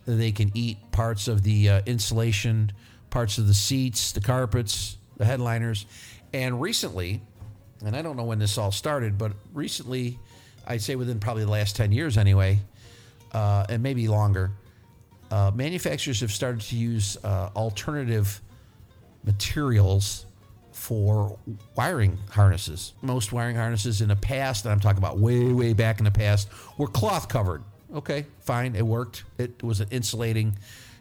They 0.06 0.32
can 0.32 0.52
eat 0.54 0.78
parts 0.92 1.28
of 1.28 1.44
the 1.44 1.70
uh, 1.70 1.82
insulation, 1.86 2.72
parts 3.10 3.38
of 3.38 3.48
the 3.48 3.54
seats, 3.54 4.12
the 4.12 4.22
carpets, 4.22 4.98
the 5.18 5.26
headliners. 5.26 5.86
And 6.34 6.62
recently, 6.62 7.22
and 7.86 7.96
I 7.96 8.02
don't 8.02 8.18
know 8.18 8.24
when 8.24 8.40
this 8.40 8.58
all 8.58 8.72
started, 8.72 9.18
but 9.18 9.34
recently, 9.54 10.18
I'd 10.66 10.82
say 10.82 10.96
within 10.96 11.20
probably 11.20 11.44
the 11.44 11.52
last 11.52 11.76
10 11.76 11.92
years 11.92 12.18
anyway, 12.18 12.60
uh, 13.34 13.66
and 13.70 13.84
maybe 13.84 14.08
longer, 14.08 14.52
uh, 15.32 15.52
manufacturers 15.54 16.22
have 16.22 16.32
started 16.32 16.62
to 16.62 16.76
use 16.76 17.18
uh, 17.24 17.50
alternative 17.56 18.42
materials 19.24 20.26
for 20.72 21.38
wiring 21.76 22.18
harnesses. 22.32 22.94
Most 23.02 23.32
wiring 23.32 23.56
harnesses 23.56 24.02
in 24.02 24.10
the 24.10 24.16
past, 24.16 24.66
and 24.66 24.72
I'm 24.72 24.80
talking 24.80 24.98
about 24.98 25.18
way, 25.18 25.52
way 25.52 25.74
back 25.74 26.00
in 26.00 26.06
the 26.06 26.12
past, 26.12 26.50
were 26.78 26.88
cloth 26.88 27.28
covered. 27.28 27.64
Okay, 27.94 28.26
fine, 28.42 28.76
it 28.76 28.86
worked. 28.86 29.24
It 29.38 29.64
was 29.64 29.80
an 29.80 29.88
insulating 29.92 30.58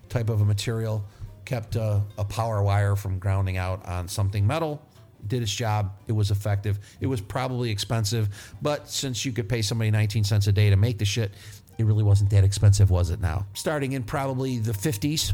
type 0.08 0.30
of 0.30 0.40
a 0.40 0.44
material, 0.44 1.04
kept 1.44 1.76
a, 1.76 2.02
a 2.16 2.24
power 2.24 2.62
wire 2.62 2.96
from 2.96 3.18
grounding 3.18 3.56
out 3.56 3.84
on 3.86 4.08
something 4.08 4.46
metal. 4.46 4.82
Did 5.26 5.42
its 5.42 5.54
job. 5.54 5.92
It 6.06 6.12
was 6.12 6.30
effective. 6.30 6.78
It 7.00 7.06
was 7.06 7.20
probably 7.20 7.70
expensive, 7.70 8.54
but 8.62 8.88
since 8.88 9.24
you 9.24 9.32
could 9.32 9.48
pay 9.48 9.62
somebody 9.62 9.90
19 9.90 10.24
cents 10.24 10.46
a 10.46 10.52
day 10.52 10.70
to 10.70 10.76
make 10.76 10.98
the 10.98 11.04
shit, 11.04 11.32
it 11.76 11.84
really 11.84 12.04
wasn't 12.04 12.30
that 12.30 12.44
expensive, 12.44 12.90
was 12.90 13.10
it 13.10 13.20
now? 13.20 13.46
Starting 13.54 13.92
in 13.92 14.02
probably 14.04 14.58
the 14.58 14.72
50s, 14.72 15.32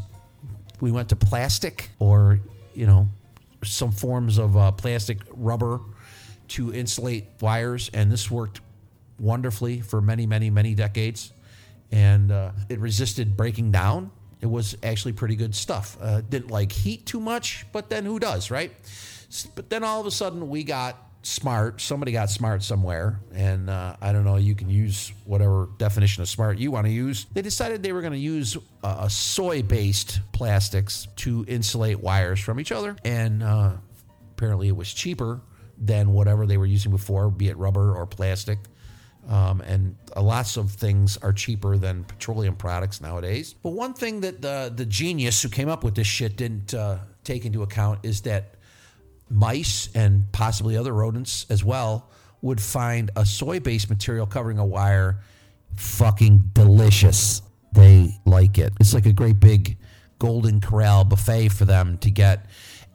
we 0.80 0.90
went 0.90 1.08
to 1.10 1.16
plastic 1.16 1.90
or, 1.98 2.40
you 2.74 2.86
know, 2.86 3.08
some 3.64 3.92
forms 3.92 4.38
of 4.38 4.56
uh, 4.56 4.72
plastic 4.72 5.18
rubber 5.30 5.80
to 6.48 6.72
insulate 6.72 7.26
wires, 7.40 7.90
and 7.94 8.10
this 8.10 8.30
worked 8.30 8.60
wonderfully 9.18 9.80
for 9.80 10.00
many, 10.00 10.26
many, 10.26 10.50
many 10.50 10.74
decades. 10.74 11.32
And 11.92 12.32
uh, 12.32 12.52
it 12.68 12.80
resisted 12.80 13.36
breaking 13.36 13.70
down. 13.70 14.10
It 14.40 14.46
was 14.46 14.76
actually 14.82 15.12
pretty 15.12 15.36
good 15.36 15.54
stuff. 15.54 15.96
Uh, 16.00 16.20
didn't 16.22 16.50
like 16.50 16.72
heat 16.72 17.06
too 17.06 17.20
much, 17.20 17.66
but 17.72 17.88
then 17.88 18.04
who 18.04 18.18
does, 18.18 18.50
right? 18.50 18.72
But 19.54 19.70
then 19.70 19.84
all 19.84 20.00
of 20.00 20.06
a 20.06 20.10
sudden 20.10 20.48
we 20.48 20.64
got 20.64 21.03
smart. 21.24 21.80
Somebody 21.80 22.12
got 22.12 22.30
smart 22.30 22.62
somewhere, 22.62 23.20
and 23.34 23.68
uh, 23.68 23.96
I 24.00 24.12
don't 24.12 24.24
know. 24.24 24.36
You 24.36 24.54
can 24.54 24.68
use 24.68 25.12
whatever 25.24 25.68
definition 25.78 26.22
of 26.22 26.28
smart 26.28 26.58
you 26.58 26.70
want 26.70 26.86
to 26.86 26.92
use. 26.92 27.26
They 27.32 27.42
decided 27.42 27.82
they 27.82 27.92
were 27.92 28.02
going 28.02 28.12
to 28.12 28.18
use 28.18 28.56
uh, 28.82 29.08
soy-based 29.08 30.20
plastics 30.32 31.08
to 31.16 31.44
insulate 31.48 32.00
wires 32.00 32.40
from 32.40 32.60
each 32.60 32.72
other, 32.72 32.96
and 33.04 33.42
uh, 33.42 33.72
apparently 34.32 34.68
it 34.68 34.76
was 34.76 34.92
cheaper 34.92 35.40
than 35.78 36.12
whatever 36.12 36.46
they 36.46 36.56
were 36.56 36.66
using 36.66 36.92
before, 36.92 37.30
be 37.30 37.48
it 37.48 37.56
rubber 37.56 37.96
or 37.96 38.06
plastic. 38.06 38.58
Um, 39.28 39.62
and 39.62 39.96
lots 40.16 40.58
of 40.58 40.70
things 40.70 41.16
are 41.16 41.32
cheaper 41.32 41.78
than 41.78 42.04
petroleum 42.04 42.56
products 42.56 43.00
nowadays. 43.00 43.54
But 43.54 43.70
one 43.70 43.94
thing 43.94 44.20
that 44.20 44.42
the 44.42 44.70
the 44.74 44.84
genius 44.84 45.40
who 45.42 45.48
came 45.48 45.70
up 45.70 45.82
with 45.82 45.94
this 45.94 46.06
shit 46.06 46.36
didn't 46.36 46.74
uh, 46.74 46.98
take 47.24 47.46
into 47.46 47.62
account 47.62 48.00
is 48.02 48.20
that 48.22 48.56
mice 49.28 49.88
and 49.94 50.30
possibly 50.32 50.76
other 50.76 50.92
rodents 50.92 51.46
as 51.50 51.64
well 51.64 52.10
would 52.42 52.60
find 52.60 53.10
a 53.16 53.24
soy-based 53.24 53.88
material 53.88 54.26
covering 54.26 54.58
a 54.58 54.66
wire 54.66 55.20
fucking 55.76 56.50
delicious. 56.52 57.42
They 57.72 58.18
like 58.26 58.58
it. 58.58 58.72
It's 58.80 58.94
like 58.94 59.06
a 59.06 59.12
great 59.12 59.40
big 59.40 59.78
golden 60.18 60.60
corral 60.60 61.04
buffet 61.04 61.48
for 61.48 61.64
them 61.64 61.98
to 61.98 62.10
get 62.10 62.46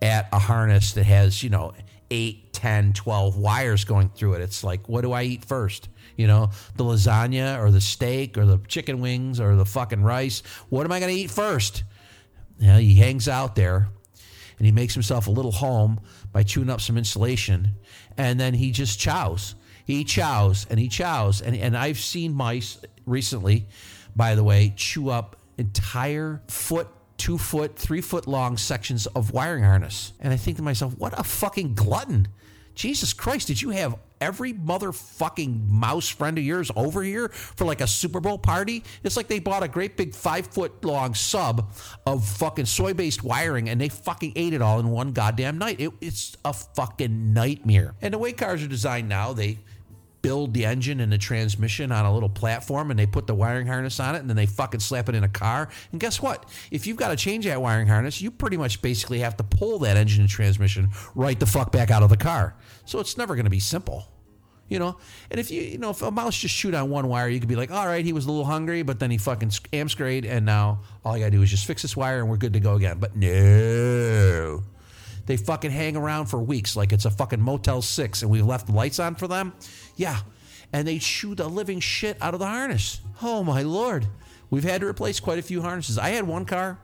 at 0.01 0.29
a 0.31 0.39
harness 0.39 0.93
that 0.93 1.03
has, 1.03 1.43
you 1.43 1.49
know, 1.49 1.73
8, 2.11 2.53
10, 2.53 2.93
12 2.93 3.37
wires 3.37 3.83
going 3.83 4.09
through 4.09 4.33
it. 4.33 4.41
It's 4.41 4.63
like, 4.63 4.87
what 4.87 5.01
do 5.01 5.11
I 5.11 5.23
eat 5.23 5.45
first? 5.45 5.89
You 6.15 6.27
know, 6.27 6.51
the 6.75 6.83
lasagna 6.83 7.59
or 7.59 7.71
the 7.71 7.81
steak 7.81 8.37
or 8.37 8.45
the 8.45 8.59
chicken 8.67 8.99
wings 8.99 9.39
or 9.39 9.55
the 9.55 9.65
fucking 9.65 10.01
rice. 10.01 10.41
What 10.69 10.85
am 10.85 10.91
I 10.91 10.99
going 10.99 11.13
to 11.13 11.19
eat 11.19 11.31
first? 11.31 11.83
Yeah, 12.59 12.77
he 12.77 12.95
hangs 12.95 13.27
out 13.27 13.55
there 13.55 13.89
and 14.59 14.65
he 14.65 14.71
makes 14.71 14.93
himself 14.93 15.25
a 15.25 15.31
little 15.31 15.53
home 15.53 15.99
by 16.31 16.43
chewing 16.43 16.69
up 16.69 16.81
some 16.81 16.97
insulation 16.97 17.75
and 18.17 18.39
then 18.39 18.53
he 18.53 18.71
just 18.71 18.99
chows. 18.99 19.55
He 19.85 20.03
chows 20.03 20.67
and 20.69 20.79
he 20.79 20.87
chows 20.87 21.41
and, 21.41 21.55
and 21.55 21.75
i've 21.75 21.97
seen 21.97 22.31
mice 22.31 22.77
recently 23.07 23.67
by 24.15 24.35
the 24.35 24.43
way 24.43 24.71
chew 24.75 25.09
up 25.09 25.35
entire 25.57 26.43
foot 26.47 26.87
two 27.17 27.39
foot 27.39 27.75
three 27.75 28.01
foot 28.01 28.27
long 28.27 28.55
sections 28.55 29.07
of 29.07 29.31
wiring 29.31 29.63
harness. 29.63 30.13
And 30.19 30.31
i 30.31 30.37
think 30.37 30.57
to 30.57 30.63
myself 30.63 30.95
what 30.97 31.19
a 31.19 31.23
fucking 31.23 31.73
glutton. 31.73 32.27
Jesus 32.75 33.13
christ 33.13 33.47
did 33.47 33.61
you 33.63 33.71
have 33.71 33.95
every 34.21 34.53
motherfucking 34.53 35.67
mouse 35.69 36.09
friend 36.09 36.37
of 36.37 36.43
yours 36.43 36.71
over 36.75 37.03
here 37.03 37.29
for 37.29 37.65
like 37.65 37.81
a 37.81 37.87
Super 37.87 38.19
Bowl 38.19 38.37
party. 38.37 38.83
It's 39.03 39.17
like 39.17 39.27
they 39.27 39.39
bought 39.39 39.63
a 39.63 39.67
great 39.67 39.97
big 39.97 40.13
five 40.13 40.47
foot 40.47 40.83
long 40.83 41.13
sub 41.13 41.73
of 42.05 42.27
fucking 42.27 42.65
soy 42.65 42.93
based 42.93 43.23
wiring 43.23 43.69
and 43.69 43.79
they 43.79 43.89
fucking 43.89 44.33
ate 44.35 44.53
it 44.53 44.61
all 44.61 44.79
in 44.79 44.89
one 44.89 45.11
goddamn 45.11 45.57
night. 45.57 45.79
It, 45.79 45.91
it's 46.01 46.35
a 46.45 46.53
fucking 46.53 47.33
nightmare. 47.33 47.95
And 48.01 48.13
the 48.13 48.17
way 48.17 48.33
cars 48.33 48.63
are 48.63 48.67
designed 48.67 49.09
now, 49.09 49.33
they 49.33 49.59
build 50.21 50.53
the 50.53 50.65
engine 50.65 50.99
and 50.99 51.11
the 51.11 51.17
transmission 51.17 51.91
on 51.91 52.05
a 52.05 52.13
little 52.13 52.29
platform 52.29 52.91
and 52.91 52.99
they 52.99 53.05
put 53.05 53.27
the 53.27 53.35
wiring 53.35 53.67
harness 53.67 53.99
on 53.99 54.15
it 54.15 54.19
and 54.19 54.29
then 54.29 54.35
they 54.35 54.45
fucking 54.45 54.79
slap 54.79 55.09
it 55.09 55.15
in 55.15 55.23
a 55.23 55.29
car. 55.29 55.69
And 55.91 55.99
guess 55.99 56.21
what? 56.21 56.45
If 56.71 56.87
you've 56.87 56.97
got 56.97 57.09
to 57.09 57.15
change 57.15 57.45
that 57.45 57.61
wiring 57.61 57.87
harness, 57.87 58.21
you 58.21 58.31
pretty 58.31 58.57
much 58.57 58.81
basically 58.81 59.19
have 59.19 59.37
to 59.37 59.43
pull 59.43 59.79
that 59.79 59.97
engine 59.97 60.21
and 60.21 60.29
transmission 60.29 60.89
right 61.15 61.39
the 61.39 61.45
fuck 61.45 61.71
back 61.71 61.91
out 61.91 62.03
of 62.03 62.09
the 62.09 62.17
car. 62.17 62.55
So 62.85 62.99
it's 62.99 63.17
never 63.17 63.35
going 63.35 63.45
to 63.45 63.51
be 63.51 63.59
simple. 63.59 64.07
You 64.67 64.77
know, 64.77 64.97
and 65.31 65.39
if 65.39 65.49
you, 65.49 65.63
you 65.63 65.79
know, 65.79 65.89
if 65.89 66.03
a 66.03 66.11
mouse 66.11 66.37
just 66.37 66.53
shoot 66.53 66.75
on 66.75 66.91
one 66.91 67.07
wire, 67.07 67.27
you 67.27 67.39
could 67.39 67.49
be 67.49 67.55
like, 67.55 67.71
all 67.71 67.87
right, 67.87 68.05
he 68.05 68.13
was 68.13 68.27
a 68.27 68.29
little 68.29 68.45
hungry, 68.45 68.83
but 68.83 68.99
then 68.99 69.09
he 69.09 69.17
fucking 69.17 69.49
amscrayed, 69.49 70.29
and 70.29 70.45
now 70.45 70.81
all 71.03 71.17
you 71.17 71.23
gotta 71.23 71.31
do 71.31 71.41
is 71.41 71.49
just 71.49 71.65
fix 71.65 71.81
this 71.81 71.97
wire 71.97 72.19
and 72.19 72.29
we're 72.29 72.37
good 72.37 72.53
to 72.53 72.59
go 72.59 72.75
again. 72.75 72.99
But 72.99 73.15
no, 73.15 74.61
they 75.29 75.37
fucking 75.37 75.69
hang 75.69 75.95
around 75.95 76.25
for 76.25 76.39
weeks 76.39 76.75
like 76.75 76.91
it's 76.91 77.05
a 77.05 77.11
fucking 77.11 77.39
Motel 77.39 77.83
6 77.83 78.23
and 78.23 78.31
we've 78.31 78.47
left 78.47 78.65
the 78.65 78.73
lights 78.73 78.97
on 78.97 79.13
for 79.13 79.27
them. 79.27 79.53
Yeah. 79.95 80.17
And 80.73 80.87
they 80.87 80.97
chew 80.97 81.35
the 81.35 81.47
living 81.47 81.79
shit 81.81 82.17
out 82.19 82.33
of 82.33 82.39
the 82.39 82.47
harness. 82.47 82.99
Oh 83.21 83.43
my 83.43 83.61
lord. 83.61 84.07
We've 84.49 84.63
had 84.63 84.81
to 84.81 84.87
replace 84.87 85.19
quite 85.19 85.37
a 85.37 85.43
few 85.43 85.61
harnesses. 85.61 85.99
I 85.99 86.09
had 86.09 86.25
one 86.25 86.45
car, 86.45 86.79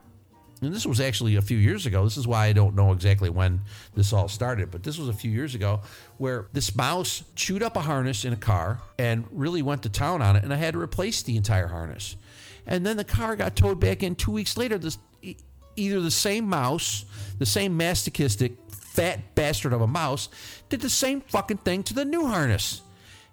and 0.62 0.72
this 0.72 0.86
was 0.86 1.00
actually 1.00 1.38
a 1.38 1.42
few 1.42 1.58
years 1.58 1.88
ago. 1.88 2.04
This 2.04 2.18
is 2.18 2.28
why 2.28 2.46
I 2.46 2.54
don't 2.54 2.76
know 2.76 2.92
exactly 2.92 3.32
when 3.32 3.62
this 3.96 4.14
all 4.14 4.28
started, 4.28 4.70
but 4.70 4.84
this 4.84 5.00
was 5.00 5.10
a 5.10 5.14
few 5.14 5.32
years 5.32 5.56
ago 5.56 5.82
where 6.20 6.48
this 6.54 6.76
mouse 6.76 7.24
chewed 7.36 7.64
up 7.64 7.76
a 7.76 7.82
harness 7.82 8.26
in 8.26 8.34
a 8.34 8.38
car 8.38 8.80
and 9.00 9.26
really 9.32 9.64
went 9.64 9.82
to 9.82 9.90
town 9.90 10.22
on 10.22 10.36
it, 10.36 10.44
and 10.44 10.54
I 10.54 10.58
had 10.58 10.76
to 10.76 10.80
replace 10.80 11.24
the 11.24 11.36
entire 11.36 11.66
harness. 11.66 12.16
And 12.68 12.86
then 12.86 12.96
the 12.96 13.04
car 13.04 13.36
got 13.36 13.56
towed 13.56 13.80
back 13.80 14.04
in 14.04 14.14
two 14.14 14.32
weeks 14.32 14.56
later. 14.56 14.78
This 14.78 15.00
either 15.76 16.00
the 16.00 16.12
same 16.12 16.48
mouse, 16.48 17.06
the 17.40 17.46
same 17.46 17.76
masochistic 17.76 18.54
fat 18.70 19.36
bastard 19.36 19.74
of 19.74 19.82
a 19.82 19.88
mouse, 19.88 20.30
did 20.70 20.82
the 20.82 20.90
same 20.90 21.22
fucking 21.22 21.58
thing 21.58 21.84
to 21.84 21.94
the 21.94 22.06
new 22.06 22.26
harness. 22.26 22.82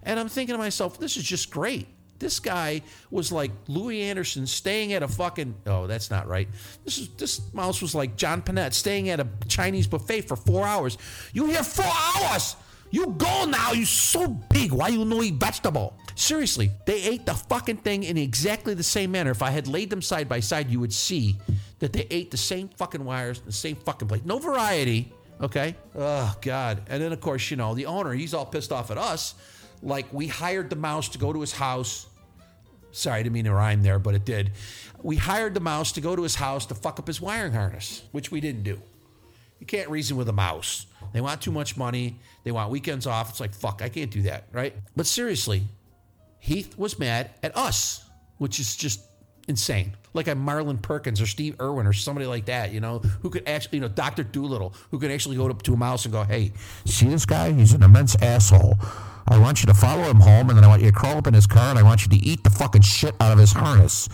And 0.03 0.19
I'm 0.19 0.29
thinking 0.29 0.53
to 0.53 0.59
myself, 0.59 0.99
this 0.99 1.17
is 1.17 1.23
just 1.23 1.49
great. 1.49 1.87
This 2.19 2.39
guy 2.39 2.81
was 3.11 3.31
like 3.31 3.51
Louie 3.67 4.01
Anderson 4.01 4.47
staying 4.47 4.93
at 4.93 5.03
a 5.03 5.07
fucking 5.09 5.55
oh 5.65 5.87
that's 5.87 6.09
not 6.09 6.25
right. 6.27 6.47
This 6.85 6.97
is 6.97 7.09
this 7.09 7.53
mouse 7.53 7.81
was 7.81 7.93
like 7.93 8.15
John 8.15 8.41
Pinette 8.41 8.73
staying 8.73 9.09
at 9.09 9.19
a 9.19 9.27
Chinese 9.49 9.87
buffet 9.87 10.21
for 10.21 10.37
four 10.37 10.65
hours. 10.65 10.97
You 11.33 11.47
here 11.47 11.63
four 11.63 11.91
hours? 12.15 12.55
You 12.91 13.07
go 13.17 13.45
now. 13.45 13.73
You 13.73 13.85
so 13.85 14.27
big. 14.27 14.71
Why 14.71 14.89
you 14.89 15.03
no 15.03 15.21
eat 15.21 15.33
vegetable? 15.33 15.97
Seriously, 16.15 16.71
they 16.85 17.01
ate 17.03 17.25
the 17.25 17.33
fucking 17.33 17.77
thing 17.77 18.03
in 18.03 18.17
exactly 18.17 18.73
the 18.73 18.83
same 18.83 19.11
manner. 19.11 19.31
If 19.31 19.41
I 19.41 19.49
had 19.49 19.67
laid 19.67 19.89
them 19.89 20.01
side 20.01 20.29
by 20.29 20.39
side, 20.39 20.69
you 20.69 20.79
would 20.79 20.93
see 20.93 21.37
that 21.79 21.93
they 21.93 22.07
ate 22.09 22.31
the 22.31 22.37
same 22.37 22.69
fucking 22.69 23.03
wires, 23.03 23.39
the 23.41 23.51
same 23.51 23.75
fucking 23.75 24.07
plate. 24.07 24.25
No 24.25 24.39
variety. 24.39 25.11
Okay. 25.41 25.75
Oh 25.95 26.35
God. 26.41 26.83
And 26.87 27.01
then 27.01 27.11
of 27.11 27.19
course 27.19 27.49
you 27.51 27.57
know 27.57 27.73
the 27.73 27.87
owner. 27.87 28.13
He's 28.13 28.33
all 28.33 28.45
pissed 28.45 28.71
off 28.71 28.91
at 28.91 28.97
us. 28.97 29.35
Like 29.81 30.11
we 30.13 30.27
hired 30.27 30.69
the 30.69 30.75
mouse 30.75 31.09
to 31.09 31.17
go 31.17 31.33
to 31.33 31.41
his 31.41 31.51
house. 31.51 32.07
Sorry, 32.91 33.19
I 33.19 33.23
didn't 33.23 33.33
mean 33.33 33.45
to 33.45 33.53
rhyme 33.53 33.81
there, 33.81 33.99
but 33.99 34.13
it 34.13 34.23
did. 34.23 34.51
We 35.01 35.15
hired 35.17 35.55
the 35.55 35.59
mouse 35.59 35.91
to 35.93 36.01
go 36.01 36.15
to 36.15 36.21
his 36.21 36.35
house 36.35 36.67
to 36.67 36.75
fuck 36.75 36.99
up 36.99 37.07
his 37.07 37.19
wiring 37.19 37.53
harness, 37.53 38.03
which 38.11 38.31
we 38.31 38.39
didn't 38.39 38.63
do. 38.63 38.79
You 39.59 39.65
can't 39.65 39.89
reason 39.89 40.15
with 40.15 40.29
a 40.29 40.33
mouse. 40.33 40.85
They 41.11 41.21
want 41.21 41.41
too 41.41 41.51
much 41.51 41.75
money. 41.75 42.19
They 42.43 42.51
want 42.51 42.69
weekends 42.69 43.07
off. 43.07 43.29
It's 43.29 43.39
like, 43.39 43.53
fuck, 43.53 43.81
I 43.81 43.89
can't 43.89 44.11
do 44.11 44.23
that, 44.23 44.45
right? 44.51 44.75
But 44.95 45.05
seriously, 45.07 45.63
Heath 46.43 46.77
was 46.77 46.99
mad 46.99 47.29
at 47.41 47.55
us, 47.55 48.03
which 48.37 48.59
is 48.59 48.75
just 48.75 48.99
insane. 49.47 49.95
Like 50.13 50.27
I'm 50.27 50.39
Marlin 50.39 50.77
Perkins 50.77 51.21
or 51.21 51.25
Steve 51.25 51.55
Irwin 51.61 51.87
or 51.87 51.93
somebody 51.93 52.25
like 52.25 52.47
that, 52.47 52.73
you 52.73 52.81
know, 52.81 52.99
who 52.99 53.29
could 53.29 53.47
actually, 53.47 53.77
you 53.77 53.81
know, 53.81 53.87
Dr. 53.87 54.23
Dolittle, 54.23 54.73
who 54.91 54.99
could 54.99 55.09
actually 55.09 55.37
go 55.37 55.49
up 55.49 55.61
to 55.63 55.73
a 55.73 55.77
mouse 55.77 56.03
and 56.03 56.11
go, 56.11 56.23
hey, 56.23 56.51
See 56.85 57.07
this 57.07 57.25
guy? 57.25 57.53
He's 57.53 57.71
an 57.71 57.81
immense 57.81 58.21
asshole. 58.21 58.77
I 59.29 59.37
want 59.37 59.63
you 59.63 59.67
to 59.67 59.73
follow 59.73 60.03
him 60.03 60.17
home, 60.17 60.49
and 60.49 60.57
then 60.57 60.65
I 60.65 60.67
want 60.67 60.81
you 60.81 60.91
to 60.91 60.93
crawl 60.93 61.15
up 61.15 61.27
in 61.27 61.33
his 61.33 61.47
car, 61.47 61.69
and 61.69 61.79
I 61.79 61.83
want 61.83 62.03
you 62.03 62.09
to 62.09 62.25
eat 62.25 62.43
the 62.43 62.49
fucking 62.49 62.81
shit 62.81 63.15
out 63.21 63.31
of 63.31 63.39
his 63.39 63.53
harness. 63.53 64.09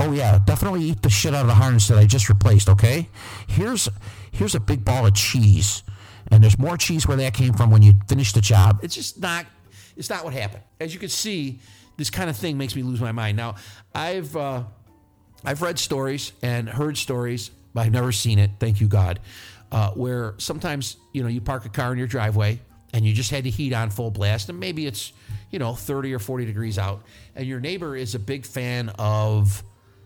Oh 0.00 0.10
yeah, 0.10 0.40
definitely 0.44 0.82
eat 0.82 1.02
the 1.02 1.08
shit 1.08 1.34
out 1.34 1.42
of 1.42 1.46
the 1.46 1.54
harness 1.54 1.86
that 1.86 1.98
I 1.98 2.04
just 2.04 2.28
replaced. 2.28 2.68
Okay, 2.68 3.08
here's 3.46 3.88
here's 4.32 4.56
a 4.56 4.60
big 4.60 4.84
ball 4.84 5.06
of 5.06 5.14
cheese, 5.14 5.84
and 6.32 6.42
there's 6.42 6.58
more 6.58 6.76
cheese 6.76 7.06
where 7.06 7.16
that 7.18 7.32
came 7.32 7.52
from 7.52 7.70
when 7.70 7.82
you 7.82 7.92
finish 8.08 8.32
the 8.32 8.40
job. 8.40 8.80
it's 8.82 8.96
just 8.96 9.20
not 9.20 9.46
it's 9.96 10.10
not 10.10 10.24
what 10.24 10.32
happened. 10.32 10.62
As 10.80 10.92
you 10.92 11.00
can 11.00 11.08
see 11.08 11.60
this 11.96 12.10
kind 12.10 12.28
of 12.28 12.36
thing 12.36 12.58
makes 12.58 12.74
me 12.74 12.82
lose 12.82 13.00
my 13.00 13.12
mind. 13.12 13.36
Now 13.36 13.56
i've 13.94 14.36
uh, 14.36 14.64
i've 15.44 15.62
read 15.62 15.78
stories 15.78 16.32
and 16.42 16.68
heard 16.68 16.96
stories 16.96 17.50
but 17.72 17.82
i've 17.82 17.92
never 17.92 18.12
seen 18.12 18.38
it 18.38 18.50
thank 18.58 18.80
you 18.80 18.88
god 18.88 19.20
uh, 19.72 19.90
where 19.90 20.34
sometimes 20.38 20.96
you 21.12 21.22
know 21.22 21.28
you 21.28 21.40
park 21.40 21.64
a 21.64 21.68
car 21.68 21.92
in 21.92 21.98
your 21.98 22.06
driveway 22.06 22.58
and 22.92 23.04
you 23.04 23.12
just 23.12 23.30
had 23.30 23.44
the 23.44 23.50
heat 23.50 23.72
on 23.72 23.90
full 23.90 24.10
blast 24.10 24.48
and 24.48 24.58
maybe 24.58 24.86
it's 24.86 25.12
you 25.50 25.58
know 25.58 25.74
30 25.74 26.14
or 26.14 26.18
40 26.18 26.46
degrees 26.46 26.78
out 26.78 27.02
and 27.36 27.46
your 27.46 27.60
neighbor 27.60 27.94
is 27.96 28.14
a 28.14 28.18
big 28.18 28.46
fan 28.46 28.90
of 28.98 29.62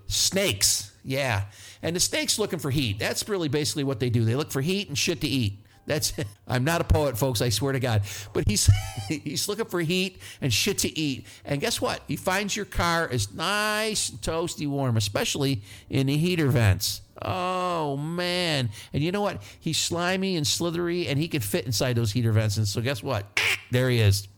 snakes. 0.08 0.92
Yeah. 1.04 1.44
And 1.82 1.94
the 1.94 2.00
snake's 2.00 2.38
looking 2.38 2.58
for 2.58 2.70
heat. 2.70 2.98
That's 2.98 3.28
really 3.28 3.48
basically 3.48 3.84
what 3.84 4.00
they 4.00 4.10
do. 4.10 4.24
They 4.24 4.34
look 4.34 4.50
for 4.50 4.60
heat 4.60 4.88
and 4.88 4.98
shit 4.98 5.20
to 5.20 5.28
eat 5.28 5.58
that's 5.88 6.12
I'm 6.46 6.64
not 6.64 6.80
a 6.80 6.84
poet, 6.84 7.18
folks. 7.18 7.40
I 7.40 7.48
swear 7.48 7.72
to 7.72 7.80
God. 7.80 8.02
But 8.32 8.44
he's 8.46 8.70
he's 9.08 9.48
looking 9.48 9.64
for 9.64 9.80
heat 9.80 10.20
and 10.40 10.52
shit 10.52 10.78
to 10.78 10.98
eat. 10.98 11.26
And 11.44 11.60
guess 11.60 11.80
what? 11.80 12.02
He 12.06 12.16
finds 12.16 12.54
your 12.54 12.66
car 12.66 13.08
is 13.08 13.32
nice 13.34 14.10
toasty 14.10 14.68
warm, 14.68 14.96
especially 14.96 15.62
in 15.90 16.06
the 16.06 16.16
heater 16.16 16.48
vents. 16.48 17.02
Oh 17.20 17.96
man! 17.96 18.70
And 18.92 19.02
you 19.02 19.10
know 19.10 19.22
what? 19.22 19.42
He's 19.58 19.78
slimy 19.78 20.36
and 20.36 20.46
slithery, 20.46 21.08
and 21.08 21.18
he 21.18 21.26
can 21.26 21.40
fit 21.40 21.66
inside 21.66 21.96
those 21.96 22.12
heater 22.12 22.30
vents. 22.30 22.56
And 22.56 22.68
so 22.68 22.80
guess 22.80 23.02
what? 23.02 23.26
There 23.70 23.90
he 23.90 23.98
is. 23.98 24.28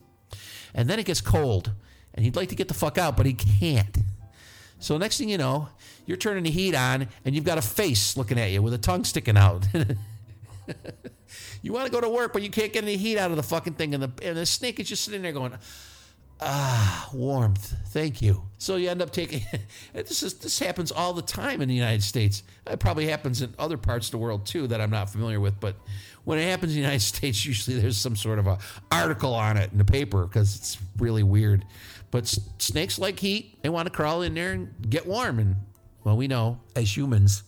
And 0.73 0.89
then 0.89 0.99
it 0.99 1.05
gets 1.05 1.21
cold, 1.21 1.71
and 2.13 2.25
he'd 2.25 2.35
like 2.35 2.49
to 2.49 2.55
get 2.55 2.67
the 2.67 2.73
fuck 2.73 2.97
out, 2.97 3.15
but 3.15 3.25
he 3.25 3.33
can't. 3.33 3.97
So 4.77 4.97
next 4.97 5.19
thing 5.19 5.29
you 5.29 5.37
know, 5.37 5.69
you're 6.05 6.17
turning 6.17 6.43
the 6.43 6.49
heat 6.49 6.75
on, 6.75 7.07
and 7.23 7.33
you've 7.33 7.45
got 7.45 7.57
a 7.57 7.61
face 7.61 8.17
looking 8.17 8.37
at 8.37 8.51
you 8.51 8.61
with 8.61 8.73
a 8.73 8.77
tongue 8.77 9.05
sticking 9.05 9.37
out. 9.37 9.65
you 11.61 11.73
want 11.73 11.85
to 11.85 11.91
go 11.91 12.01
to 12.01 12.09
work, 12.09 12.33
but 12.33 12.41
you 12.41 12.49
can't 12.49 12.73
get 12.73 12.83
any 12.83 12.97
heat 12.97 13.17
out 13.17 13.31
of 13.31 13.37
the 13.37 13.43
fucking 13.43 13.73
thing, 13.73 13.93
and 13.93 14.03
the 14.03 14.11
and 14.23 14.37
the 14.37 14.45
snake 14.45 14.79
is 14.79 14.87
just 14.87 15.03
sitting 15.03 15.21
there 15.21 15.31
going. 15.31 15.53
Ah, 16.43 17.07
warmth. 17.13 17.75
Thank 17.89 18.19
you. 18.19 18.41
So 18.57 18.75
you 18.75 18.89
end 18.89 19.01
up 19.03 19.11
taking. 19.11 19.43
this 19.93 20.23
is 20.23 20.33
this 20.35 20.57
happens 20.57 20.91
all 20.91 21.13
the 21.13 21.21
time 21.21 21.61
in 21.61 21.69
the 21.69 21.75
United 21.75 22.01
States. 22.01 22.41
It 22.65 22.79
probably 22.79 23.07
happens 23.07 23.43
in 23.43 23.53
other 23.59 23.77
parts 23.77 24.07
of 24.07 24.11
the 24.11 24.17
world 24.17 24.47
too 24.47 24.65
that 24.67 24.81
I'm 24.81 24.89
not 24.89 25.11
familiar 25.11 25.39
with. 25.39 25.59
But 25.59 25.75
when 26.23 26.39
it 26.39 26.49
happens 26.49 26.71
in 26.71 26.77
the 26.77 26.81
United 26.81 27.01
States, 27.15 27.45
usually 27.45 27.79
there's 27.79 27.97
some 27.97 28.15
sort 28.15 28.39
of 28.39 28.47
a 28.47 28.57
article 28.91 29.35
on 29.35 29.57
it 29.57 29.71
in 29.71 29.77
the 29.77 29.85
paper 29.85 30.25
because 30.25 30.55
it's 30.55 30.77
really 30.97 31.23
weird. 31.23 31.63
But 32.09 32.27
snakes 32.57 32.97
like 32.97 33.19
heat. 33.19 33.61
They 33.61 33.69
want 33.69 33.85
to 33.85 33.91
crawl 33.91 34.23
in 34.23 34.33
there 34.33 34.51
and 34.51 34.73
get 34.89 35.05
warm. 35.05 35.37
And 35.37 35.57
well, 36.03 36.17
we 36.17 36.27
know 36.27 36.59
as 36.75 36.97
humans 36.97 37.43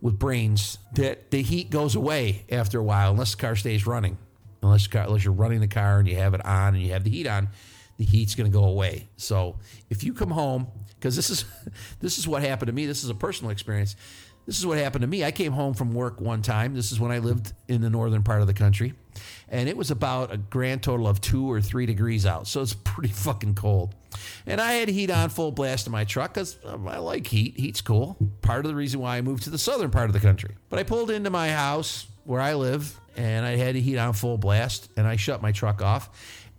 with 0.00 0.18
brains 0.18 0.78
that 0.94 1.30
the 1.30 1.42
heat 1.42 1.70
goes 1.70 1.94
away 1.94 2.44
after 2.50 2.78
a 2.78 2.82
while 2.82 3.10
unless 3.10 3.32
the 3.34 3.40
car 3.40 3.56
stays 3.56 3.86
running. 3.86 4.18
Unless, 4.62 4.88
car, 4.88 5.04
unless 5.04 5.24
you're 5.24 5.32
running 5.32 5.60
the 5.60 5.68
car 5.68 5.98
and 5.98 6.08
you 6.08 6.16
have 6.16 6.34
it 6.34 6.44
on 6.44 6.74
and 6.74 6.82
you 6.82 6.92
have 6.92 7.04
the 7.04 7.10
heat 7.10 7.26
on, 7.26 7.48
the 7.96 8.04
heat's 8.04 8.34
going 8.34 8.50
to 8.50 8.56
go 8.56 8.64
away. 8.64 9.08
So 9.16 9.56
if 9.90 10.02
you 10.02 10.12
come 10.14 10.30
home, 10.30 10.66
because 10.98 11.16
this 11.16 11.30
is 11.30 11.44
this 12.00 12.18
is 12.18 12.26
what 12.26 12.42
happened 12.42 12.68
to 12.68 12.72
me. 12.72 12.86
This 12.86 13.04
is 13.04 13.10
a 13.10 13.14
personal 13.14 13.50
experience. 13.50 13.96
This 14.46 14.58
is 14.58 14.64
what 14.64 14.78
happened 14.78 15.02
to 15.02 15.08
me. 15.08 15.24
I 15.24 15.30
came 15.30 15.52
home 15.52 15.74
from 15.74 15.92
work 15.92 16.22
one 16.22 16.40
time. 16.40 16.74
This 16.74 16.90
is 16.90 16.98
when 16.98 17.10
I 17.10 17.18
lived 17.18 17.52
in 17.68 17.82
the 17.82 17.90
northern 17.90 18.22
part 18.22 18.40
of 18.40 18.46
the 18.46 18.54
country, 18.54 18.94
and 19.48 19.68
it 19.68 19.76
was 19.76 19.90
about 19.90 20.32
a 20.32 20.38
grand 20.38 20.82
total 20.82 21.06
of 21.06 21.20
two 21.20 21.50
or 21.50 21.60
three 21.60 21.84
degrees 21.84 22.24
out. 22.24 22.46
So 22.46 22.62
it's 22.62 22.74
pretty 22.84 23.12
fucking 23.12 23.56
cold. 23.56 23.94
And 24.48 24.60
I 24.60 24.72
had 24.72 24.88
heat 24.88 25.10
on 25.10 25.28
full 25.28 25.52
blast 25.52 25.86
in 25.86 25.92
my 25.92 26.04
truck 26.04 26.34
because 26.34 26.58
I 26.64 26.98
like 26.98 27.26
heat. 27.26 27.58
Heat's 27.58 27.80
cool. 27.80 28.16
Part 28.42 28.64
of 28.64 28.70
the 28.70 28.74
reason 28.74 29.00
why 29.00 29.16
I 29.16 29.20
moved 29.20 29.44
to 29.44 29.50
the 29.50 29.58
southern 29.58 29.90
part 29.90 30.06
of 30.06 30.12
the 30.12 30.20
country. 30.20 30.54
But 30.68 30.78
I 30.78 30.82
pulled 30.82 31.10
into 31.10 31.30
my 31.30 31.50
house 31.50 32.06
where 32.24 32.40
I 32.40 32.54
live, 32.54 32.98
and 33.16 33.46
I 33.46 33.56
had 33.56 33.74
heat 33.74 33.98
on 33.98 34.12
full 34.12 34.38
blast, 34.38 34.90
and 34.96 35.06
I 35.06 35.16
shut 35.16 35.40
my 35.40 35.52
truck 35.52 35.82
off 35.82 36.10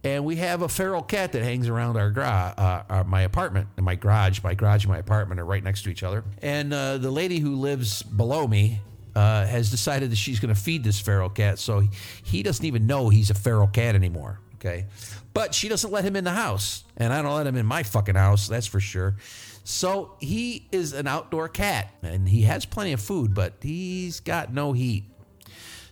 and 0.03 0.23
we 0.23 0.37
have 0.37 0.61
a 0.61 0.69
feral 0.69 1.01
cat 1.01 1.33
that 1.33 1.43
hangs 1.43 1.67
around 1.67 1.97
our 1.97 2.09
garage, 2.09 2.53
uh, 2.57 2.83
our, 2.89 3.03
my 3.03 3.21
apartment, 3.21 3.67
and 3.75 3.85
my 3.85 3.95
garage. 3.95 4.41
My 4.43 4.53
garage 4.53 4.85
and 4.85 4.93
my 4.93 4.99
apartment 4.99 5.41
are 5.41 5.45
right 5.45 5.63
next 5.63 5.83
to 5.83 5.89
each 5.89 6.03
other. 6.03 6.23
And 6.41 6.73
uh, 6.73 6.97
the 6.99 7.11
lady 7.11 7.39
who 7.39 7.55
lives 7.55 8.01
below 8.01 8.47
me 8.47 8.79
uh, 9.15 9.45
has 9.45 9.69
decided 9.69 10.11
that 10.11 10.15
she's 10.15 10.39
going 10.39 10.53
to 10.53 10.59
feed 10.59 10.83
this 10.83 10.99
feral 10.99 11.29
cat. 11.29 11.59
So 11.59 11.83
he 12.23 12.43
doesn't 12.43 12.63
even 12.63 12.87
know 12.87 13.09
he's 13.09 13.29
a 13.29 13.33
feral 13.33 13.67
cat 13.67 13.95
anymore. 13.95 14.39
Okay, 14.59 14.87
but 15.33 15.55
she 15.55 15.69
doesn't 15.69 15.89
let 15.89 16.03
him 16.03 16.17
in 16.17 16.25
the 16.25 16.31
house, 16.31 16.83
and 16.97 17.13
I 17.13 17.21
don't 17.21 17.33
let 17.33 17.47
him 17.47 17.55
in 17.55 17.65
my 17.65 17.83
fucking 17.83 18.15
house. 18.15 18.49
That's 18.49 18.67
for 18.67 18.81
sure. 18.81 19.15
So 19.63 20.15
he 20.19 20.67
is 20.71 20.91
an 20.91 21.07
outdoor 21.07 21.47
cat, 21.47 21.89
and 22.03 22.27
he 22.27 22.41
has 22.41 22.65
plenty 22.65 22.91
of 22.91 22.99
food, 22.99 23.33
but 23.33 23.53
he's 23.61 24.19
got 24.19 24.53
no 24.53 24.73
heat. 24.73 25.05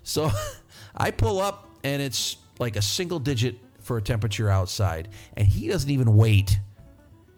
So 0.03 0.31
I 0.97 1.11
pull 1.11 1.39
up, 1.39 1.69
and 1.83 2.01
it's 2.01 2.37
like 2.59 2.75
a 2.75 2.81
single 2.81 3.19
digit 3.19 3.57
for 3.79 3.97
a 3.97 4.01
temperature 4.01 4.49
outside, 4.49 5.09
and 5.37 5.47
he 5.47 5.69
doesn't 5.69 5.89
even 5.89 6.17
wait. 6.17 6.59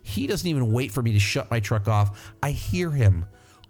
He 0.02 0.26
doesn't 0.26 0.48
even 0.48 0.72
wait 0.72 0.92
for 0.92 1.04
me 1.04 1.12
to 1.14 1.20
shut 1.20 1.52
my 1.52 1.60
truck 1.60 1.88
off. 1.88 2.34
I 2.42 2.52
hear 2.52 2.90
him 2.90 3.26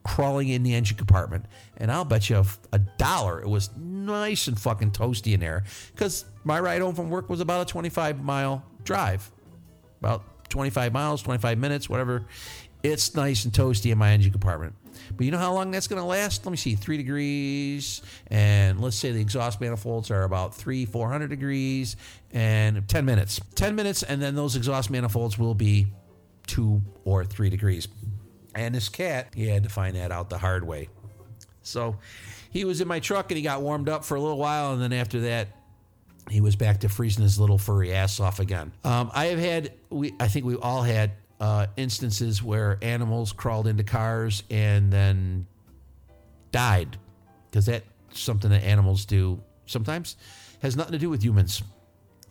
crawling 0.09 0.49
in 0.49 0.63
the 0.63 0.73
engine 0.73 0.97
compartment, 0.97 1.45
and 1.77 1.91
I'll 1.91 2.03
bet 2.03 2.31
you 2.31 2.43
a 2.73 2.79
dollar 2.79 3.41
it 3.41 3.47
was 3.47 3.69
nice 3.77 4.47
and 4.47 4.59
fucking 4.59 4.91
toasty 4.91 5.33
in 5.33 5.39
there 5.39 5.63
because 5.93 6.25
my 6.43 6.59
ride 6.59 6.81
home 6.81 6.95
from 6.95 7.11
work 7.11 7.29
was 7.29 7.41
about 7.41 7.61
a 7.61 7.65
25 7.65 8.23
mile 8.23 8.65
drive, 8.83 9.29
about 9.99 10.49
25 10.49 10.93
miles, 10.93 11.21
25 11.21 11.59
minutes, 11.59 11.87
whatever. 11.87 12.25
It's 12.81 13.13
nice 13.13 13.45
and 13.45 13.53
toasty 13.53 13.91
in 13.91 13.99
my 13.99 14.11
engine 14.11 14.31
compartment. 14.31 14.73
But 15.15 15.25
you 15.25 15.31
know 15.31 15.37
how 15.37 15.53
long 15.53 15.69
that's 15.69 15.87
going 15.87 16.01
to 16.01 16.07
last? 16.07 16.43
Let 16.43 16.51
me 16.51 16.57
see, 16.57 16.73
three 16.73 16.97
degrees, 16.97 18.01
and 18.27 18.81
let's 18.81 18.95
say 18.95 19.11
the 19.11 19.21
exhaust 19.21 19.61
manifolds 19.61 20.09
are 20.09 20.23
about 20.23 20.55
three, 20.55 20.85
four 20.85 21.09
hundred 21.09 21.29
degrees, 21.29 21.97
and 22.31 22.87
ten 22.87 23.05
minutes. 23.05 23.39
Ten 23.53 23.75
minutes, 23.75 24.01
and 24.01 24.19
then 24.19 24.33
those 24.33 24.55
exhaust 24.55 24.89
manifolds 24.89 25.37
will 25.37 25.53
be 25.53 25.87
two 26.47 26.81
or 27.05 27.23
three 27.23 27.51
degrees. 27.51 27.87
And 28.55 28.73
his 28.73 28.89
cat, 28.89 29.29
he 29.35 29.47
had 29.47 29.63
to 29.63 29.69
find 29.69 29.95
that 29.95 30.11
out 30.11 30.29
the 30.29 30.37
hard 30.37 30.65
way. 30.65 30.89
So 31.61 31.97
he 32.51 32.65
was 32.65 32.81
in 32.81 32.87
my 32.87 32.99
truck 32.99 33.29
and 33.31 33.37
he 33.37 33.43
got 33.43 33.61
warmed 33.61 33.89
up 33.89 34.03
for 34.03 34.15
a 34.15 34.21
little 34.21 34.37
while, 34.37 34.73
and 34.73 34.81
then 34.81 34.93
after 34.93 35.21
that, 35.21 35.49
he 36.29 36.41
was 36.41 36.55
back 36.55 36.81
to 36.81 36.89
freezing 36.89 37.23
his 37.23 37.39
little 37.39 37.57
furry 37.57 37.93
ass 37.93 38.19
off 38.19 38.39
again. 38.39 38.71
Um, 38.83 39.11
I 39.13 39.25
have 39.25 39.39
had, 39.39 39.73
we, 39.89 40.13
I 40.19 40.27
think 40.27 40.45
we 40.45 40.55
all 40.55 40.83
had 40.83 41.11
uh, 41.39 41.67
instances 41.77 42.43
where 42.43 42.77
animals 42.81 43.31
crawled 43.31 43.67
into 43.67 43.83
cars 43.83 44.43
and 44.49 44.91
then 44.91 45.47
died 46.51 46.97
because 47.49 47.65
that's 47.67 47.85
something 48.11 48.49
that 48.51 48.63
animals 48.63 49.05
do 49.05 49.41
sometimes 49.65 50.17
has 50.61 50.75
nothing 50.75 50.93
to 50.93 50.97
do 50.99 51.09
with 51.09 51.23
humans. 51.23 51.63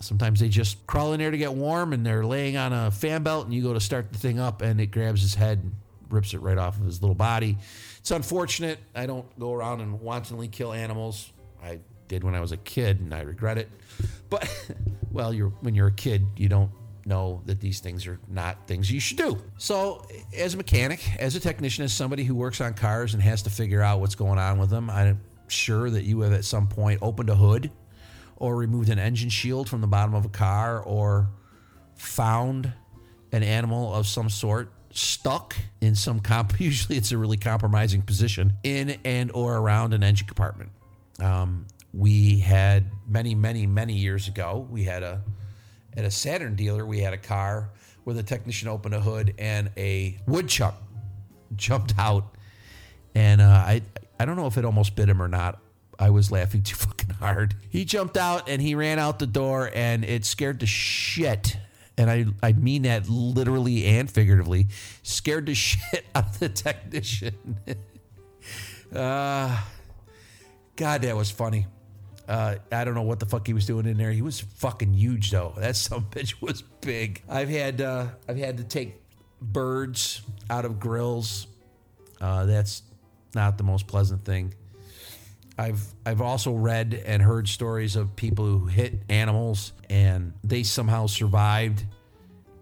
Sometimes 0.00 0.38
they 0.38 0.48
just 0.48 0.86
crawl 0.86 1.12
in 1.12 1.18
there 1.18 1.30
to 1.30 1.38
get 1.38 1.52
warm 1.52 1.92
and 1.92 2.06
they're 2.06 2.24
laying 2.24 2.56
on 2.56 2.72
a 2.72 2.90
fan 2.90 3.22
belt 3.22 3.46
and 3.46 3.54
you 3.54 3.62
go 3.62 3.72
to 3.72 3.80
start 3.80 4.12
the 4.12 4.18
thing 4.18 4.38
up 4.38 4.62
and 4.62 4.80
it 4.80 4.88
grabs 4.88 5.22
his 5.22 5.34
head 5.34 5.60
rips 6.10 6.34
it 6.34 6.40
right 6.40 6.58
off 6.58 6.78
of 6.78 6.86
his 6.86 7.00
little 7.02 7.14
body. 7.14 7.56
It's 7.98 8.10
unfortunate. 8.10 8.78
I 8.94 9.06
don't 9.06 9.26
go 9.38 9.52
around 9.52 9.80
and 9.80 10.00
wantonly 10.00 10.48
kill 10.48 10.72
animals. 10.72 11.32
I 11.62 11.80
did 12.08 12.24
when 12.24 12.34
I 12.34 12.40
was 12.40 12.52
a 12.52 12.56
kid 12.56 13.00
and 13.00 13.14
I 13.14 13.20
regret 13.20 13.58
it. 13.58 13.68
But 14.30 14.48
well, 15.12 15.32
you're 15.32 15.50
when 15.60 15.74
you're 15.74 15.88
a 15.88 15.92
kid, 15.92 16.26
you 16.36 16.48
don't 16.48 16.70
know 17.04 17.42
that 17.46 17.60
these 17.60 17.80
things 17.80 18.06
are 18.06 18.18
not 18.28 18.66
things 18.66 18.90
you 18.90 19.00
should 19.00 19.16
do. 19.16 19.38
So, 19.56 20.06
as 20.36 20.54
a 20.54 20.56
mechanic, 20.56 21.00
as 21.18 21.34
a 21.34 21.40
technician, 21.40 21.84
as 21.84 21.92
somebody 21.92 22.24
who 22.24 22.34
works 22.34 22.60
on 22.60 22.74
cars 22.74 23.14
and 23.14 23.22
has 23.22 23.42
to 23.42 23.50
figure 23.50 23.82
out 23.82 24.00
what's 24.00 24.14
going 24.14 24.38
on 24.38 24.58
with 24.58 24.70
them, 24.70 24.90
I'm 24.90 25.20
sure 25.48 25.90
that 25.90 26.04
you 26.04 26.20
have 26.20 26.32
at 26.32 26.44
some 26.44 26.68
point 26.68 27.00
opened 27.02 27.30
a 27.30 27.34
hood 27.34 27.70
or 28.36 28.56
removed 28.56 28.90
an 28.90 28.98
engine 28.98 29.30
shield 29.30 29.68
from 29.68 29.80
the 29.80 29.86
bottom 29.86 30.14
of 30.14 30.24
a 30.24 30.28
car 30.28 30.80
or 30.80 31.28
found 31.94 32.72
an 33.32 33.42
animal 33.42 33.92
of 33.92 34.06
some 34.06 34.28
sort 34.28 34.70
stuck 34.90 35.56
in 35.80 35.94
some 35.94 36.20
comp 36.20 36.58
usually 36.60 36.96
it's 36.96 37.12
a 37.12 37.18
really 37.18 37.36
compromising 37.36 38.02
position 38.02 38.52
in 38.62 38.98
and 39.04 39.30
or 39.32 39.56
around 39.56 39.94
an 39.94 40.02
engine 40.02 40.26
compartment 40.26 40.70
um, 41.20 41.66
we 41.92 42.38
had 42.38 42.90
many 43.06 43.34
many 43.34 43.66
many 43.66 43.94
years 43.94 44.28
ago 44.28 44.66
we 44.70 44.84
had 44.84 45.02
a 45.02 45.22
at 45.96 46.04
a 46.04 46.10
saturn 46.10 46.54
dealer 46.54 46.86
we 46.86 47.00
had 47.00 47.12
a 47.12 47.18
car 47.18 47.70
where 48.04 48.14
the 48.14 48.22
technician 48.22 48.68
opened 48.68 48.94
a 48.94 49.00
hood 49.00 49.34
and 49.38 49.70
a 49.76 50.18
woodchuck 50.26 50.74
jumped 51.56 51.94
out 51.98 52.34
and 53.14 53.40
uh, 53.40 53.44
I 53.44 53.82
I 54.20 54.24
don't 54.24 54.36
know 54.36 54.46
if 54.46 54.58
it 54.58 54.64
almost 54.64 54.96
bit 54.96 55.08
him 55.08 55.22
or 55.22 55.28
not. 55.28 55.60
I 55.98 56.10
was 56.10 56.30
laughing 56.30 56.62
too 56.64 56.76
fucking 56.76 57.10
hard. 57.10 57.54
He 57.68 57.84
jumped 57.84 58.16
out 58.16 58.48
and 58.48 58.60
he 58.62 58.74
ran 58.74 58.98
out 58.98 59.18
the 59.18 59.26
door 59.26 59.70
and 59.74 60.04
it 60.04 60.24
scared 60.24 60.60
the 60.60 60.66
shit. 60.66 61.56
And 61.98 62.10
I 62.10 62.24
I 62.42 62.52
mean 62.52 62.82
that 62.82 63.08
literally 63.08 63.84
and 63.84 64.10
figuratively. 64.10 64.68
Scared 65.02 65.46
the 65.46 65.54
shit 65.66 66.06
out 66.14 66.26
of 66.26 66.38
the 66.38 66.48
technician. 66.48 67.58
uh, 68.94 69.60
God, 70.76 71.02
that 71.02 71.16
was 71.16 71.30
funny. 71.30 71.66
Uh, 72.28 72.56
I 72.70 72.84
don't 72.84 72.94
know 72.94 73.02
what 73.02 73.20
the 73.20 73.26
fuck 73.26 73.46
he 73.46 73.54
was 73.54 73.66
doing 73.66 73.86
in 73.86 73.96
there. 73.96 74.12
He 74.12 74.22
was 74.22 74.40
fucking 74.40 74.92
huge 74.92 75.30
though. 75.30 75.54
That 75.56 75.76
some 75.88 76.04
bitch 76.04 76.40
was 76.40 76.62
big. 76.62 77.22
I've 77.28 77.48
had 77.48 77.80
uh, 77.80 78.06
I've 78.28 78.36
had 78.36 78.58
to 78.58 78.64
take 78.64 78.94
birds 79.40 80.22
out 80.48 80.64
of 80.64 80.78
grills. 80.78 81.46
Uh, 82.20 82.44
that's 82.46 82.82
not 83.34 83.58
the 83.58 83.64
most 83.64 83.86
pleasant 83.86 84.24
thing. 84.24 84.54
I've 85.58 85.82
I've 86.06 86.20
also 86.20 86.54
read 86.54 87.02
and 87.04 87.20
heard 87.20 87.48
stories 87.48 87.96
of 87.96 88.14
people 88.14 88.44
who 88.44 88.66
hit 88.66 88.94
animals 89.08 89.72
and 89.90 90.32
they 90.44 90.62
somehow 90.62 91.06
survived. 91.06 91.84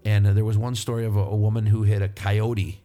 And 0.03 0.25
there 0.25 0.45
was 0.45 0.57
one 0.57 0.75
story 0.75 1.05
of 1.05 1.15
a, 1.15 1.21
a 1.21 1.35
woman 1.35 1.65
who 1.65 1.83
hit 1.83 2.01
a 2.01 2.07
coyote 2.07 2.81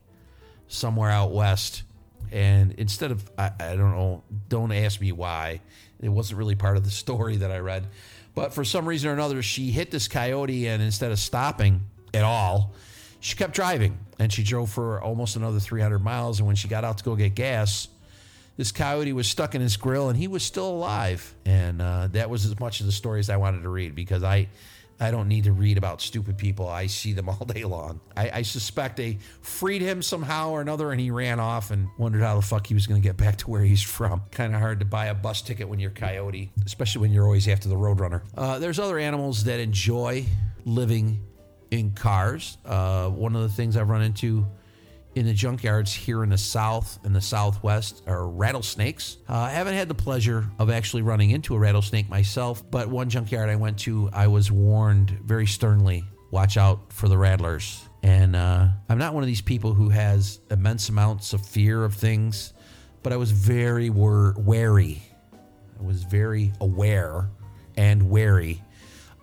somewhere 0.68 1.10
out 1.10 1.32
west, 1.32 1.82
and 2.30 2.72
instead 2.72 3.10
of 3.10 3.30
I, 3.38 3.52
I 3.58 3.76
don't 3.76 3.92
know, 3.92 4.22
don't 4.48 4.72
ask 4.72 5.00
me 5.00 5.12
why. 5.12 5.60
It 6.00 6.08
wasn't 6.08 6.38
really 6.38 6.56
part 6.56 6.76
of 6.76 6.84
the 6.84 6.90
story 7.04 7.36
that 7.38 7.50
I 7.50 7.58
read, 7.58 7.86
but 8.34 8.52
for 8.52 8.64
some 8.64 8.86
reason 8.86 9.10
or 9.10 9.12
another, 9.12 9.42
she 9.42 9.70
hit 9.70 9.90
this 9.90 10.08
coyote, 10.08 10.66
and 10.66 10.82
instead 10.82 11.12
of 11.12 11.18
stopping 11.18 11.82
at 12.12 12.24
all, 12.24 12.72
she 13.20 13.36
kept 13.36 13.54
driving, 13.54 13.98
and 14.18 14.32
she 14.32 14.42
drove 14.42 14.70
for 14.70 15.00
almost 15.00 15.36
another 15.36 15.60
300 15.60 16.00
miles. 16.00 16.40
And 16.40 16.46
when 16.46 16.56
she 16.56 16.66
got 16.66 16.84
out 16.84 16.98
to 16.98 17.04
go 17.04 17.14
get 17.14 17.34
gas, 17.36 17.86
this 18.62 18.70
coyote 18.70 19.12
was 19.12 19.26
stuck 19.26 19.56
in 19.56 19.60
his 19.60 19.76
grill 19.76 20.08
and 20.08 20.16
he 20.16 20.28
was 20.28 20.44
still 20.44 20.68
alive 20.68 21.34
and 21.44 21.82
uh, 21.82 22.06
that 22.12 22.30
was 22.30 22.46
as 22.46 22.60
much 22.60 22.78
of 22.78 22.86
the 22.86 22.92
story 22.92 23.18
as 23.18 23.28
i 23.28 23.36
wanted 23.36 23.60
to 23.60 23.68
read 23.68 23.92
because 23.92 24.22
i 24.22 24.46
I 25.00 25.10
don't 25.10 25.26
need 25.26 25.44
to 25.44 25.52
read 25.52 25.78
about 25.78 26.00
stupid 26.00 26.38
people. 26.38 26.68
I 26.68 26.86
see 26.86 27.12
them 27.12 27.28
all 27.28 27.44
day 27.44 27.64
long. 27.64 28.00
I, 28.16 28.30
I 28.34 28.42
suspect 28.42 28.96
they 28.96 29.18
freed 29.40 29.82
him 29.82 30.00
somehow 30.00 30.50
or 30.50 30.60
another 30.60 30.92
and 30.92 31.00
he 31.00 31.10
ran 31.10 31.40
off 31.40 31.72
and 31.72 31.88
wondered 31.98 32.22
how 32.22 32.36
the 32.36 32.42
fuck 32.42 32.68
he 32.68 32.74
was 32.74 32.86
going 32.86 33.02
to 33.02 33.06
get 33.06 33.16
back 33.16 33.38
to 33.38 33.50
where 33.50 33.62
he's 33.62 33.82
from. 33.82 34.22
Kind 34.30 34.54
of 34.54 34.60
hard 34.60 34.78
to 34.78 34.84
buy 34.84 35.06
a 35.06 35.14
bus 35.14 35.42
ticket 35.42 35.68
when 35.68 35.80
you're 35.80 35.90
Coyote, 35.90 36.52
especially 36.64 37.00
when 37.00 37.10
you're 37.10 37.24
always 37.24 37.48
after 37.48 37.68
the 37.68 37.74
Roadrunner. 37.74 38.22
Uh, 38.36 38.60
there's 38.60 38.78
other 38.78 38.96
animals 38.96 39.42
that 39.44 39.58
enjoy 39.58 40.24
living 40.64 41.20
in 41.72 41.90
cars. 41.90 42.58
Uh, 42.64 43.08
one 43.08 43.34
of 43.34 43.42
the 43.42 43.48
things 43.48 43.76
I've 43.76 43.88
run 43.88 44.02
into 44.02 44.46
in 45.14 45.26
the 45.26 45.34
junkyards 45.34 45.94
here 45.94 46.22
in 46.22 46.30
the 46.30 46.38
south 46.38 46.98
and 47.04 47.14
the 47.14 47.20
southwest 47.20 48.02
are 48.06 48.26
rattlesnakes. 48.28 49.18
Uh, 49.28 49.36
I 49.36 49.50
haven't 49.50 49.74
had 49.74 49.88
the 49.88 49.94
pleasure 49.94 50.46
of 50.58 50.70
actually 50.70 51.02
running 51.02 51.30
into 51.30 51.54
a 51.54 51.58
rattlesnake 51.58 52.08
myself, 52.08 52.68
but 52.70 52.88
one 52.88 53.10
junkyard 53.10 53.48
I 53.48 53.56
went 53.56 53.78
to, 53.80 54.08
I 54.12 54.26
was 54.26 54.50
warned 54.50 55.10
very 55.10 55.46
sternly 55.46 56.04
watch 56.30 56.56
out 56.56 56.92
for 56.92 57.08
the 57.08 57.18
rattlers. 57.18 57.88
And 58.02 58.34
uh, 58.34 58.68
I'm 58.88 58.98
not 58.98 59.14
one 59.14 59.22
of 59.22 59.26
these 59.26 59.42
people 59.42 59.74
who 59.74 59.90
has 59.90 60.40
immense 60.50 60.88
amounts 60.88 61.34
of 61.34 61.44
fear 61.44 61.84
of 61.84 61.94
things, 61.94 62.52
but 63.02 63.12
I 63.12 63.16
was 63.16 63.30
very 63.30 63.90
wor- 63.90 64.34
wary. 64.38 65.02
I 65.78 65.82
was 65.82 66.02
very 66.04 66.52
aware 66.60 67.28
and 67.76 68.10
wary 68.10 68.62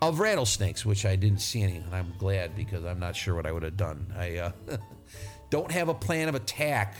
of 0.01 0.19
rattlesnakes, 0.19 0.85
which 0.85 1.05
I 1.05 1.15
didn't 1.15 1.41
see 1.41 1.61
any, 1.61 1.77
and 1.77 1.93
I'm 1.93 2.13
glad 2.17 2.55
because 2.55 2.85
I'm 2.85 2.99
not 2.99 3.15
sure 3.15 3.35
what 3.35 3.45
I 3.45 3.51
would 3.51 3.63
have 3.63 3.77
done. 3.77 4.13
I 4.17 4.37
uh, 4.37 4.51
don't 5.49 5.71
have 5.71 5.89
a 5.89 5.93
plan 5.93 6.29
of 6.29 6.35
attack 6.35 6.95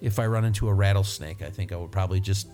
if 0.00 0.18
I 0.18 0.26
run 0.26 0.44
into 0.44 0.68
a 0.68 0.74
rattlesnake. 0.74 1.42
I 1.42 1.50
think 1.50 1.72
I 1.72 1.76
would 1.76 1.92
probably 1.92 2.20
just 2.20 2.48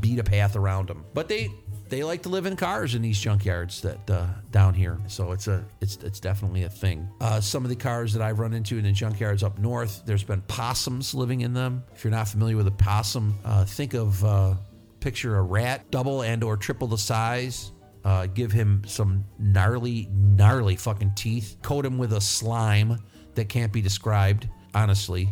beat 0.00 0.18
a 0.18 0.24
path 0.24 0.56
around 0.56 0.88
them. 0.88 1.04
But 1.14 1.28
they 1.28 1.50
they 1.88 2.02
like 2.02 2.22
to 2.22 2.28
live 2.28 2.46
in 2.46 2.56
cars 2.56 2.94
in 2.94 3.02
these 3.02 3.22
junkyards 3.22 3.82
that 3.82 4.10
uh, 4.10 4.26
down 4.50 4.74
here. 4.74 4.98
So 5.06 5.32
it's 5.32 5.48
a 5.48 5.64
it's 5.80 5.96
it's 5.96 6.20
definitely 6.20 6.64
a 6.64 6.68
thing. 6.68 7.08
Uh, 7.20 7.40
some 7.40 7.64
of 7.64 7.70
the 7.70 7.76
cars 7.76 8.12
that 8.14 8.22
I've 8.22 8.38
run 8.38 8.52
into 8.52 8.78
in 8.78 8.84
the 8.84 8.92
junkyards 8.92 9.42
up 9.42 9.58
north, 9.58 10.02
there's 10.06 10.24
been 10.24 10.42
possums 10.42 11.14
living 11.14 11.42
in 11.42 11.52
them. 11.52 11.84
If 11.94 12.04
you're 12.04 12.10
not 12.10 12.28
familiar 12.28 12.56
with 12.56 12.66
a 12.66 12.72
possum, 12.72 13.38
uh, 13.44 13.64
think 13.64 13.94
of 13.94 14.24
uh, 14.24 14.54
picture 15.00 15.36
a 15.36 15.42
rat, 15.42 15.90
double 15.90 16.22
and 16.22 16.42
or 16.42 16.56
triple 16.56 16.88
the 16.88 16.98
size. 16.98 17.70
Uh, 18.04 18.26
give 18.26 18.52
him 18.52 18.82
some 18.86 19.24
gnarly, 19.38 20.10
gnarly 20.12 20.76
fucking 20.76 21.12
teeth. 21.14 21.56
Coat 21.62 21.86
him 21.86 21.96
with 21.96 22.12
a 22.12 22.20
slime 22.20 22.98
that 23.34 23.48
can't 23.48 23.72
be 23.72 23.80
described 23.80 24.46
honestly, 24.74 25.28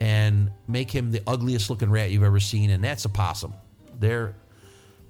and 0.00 0.50
make 0.68 0.90
him 0.90 1.10
the 1.10 1.22
ugliest 1.26 1.70
looking 1.70 1.90
rat 1.90 2.10
you've 2.10 2.22
ever 2.22 2.40
seen, 2.40 2.70
and 2.70 2.82
that's 2.84 3.04
a 3.04 3.08
possum. 3.08 3.54
They're 3.98 4.34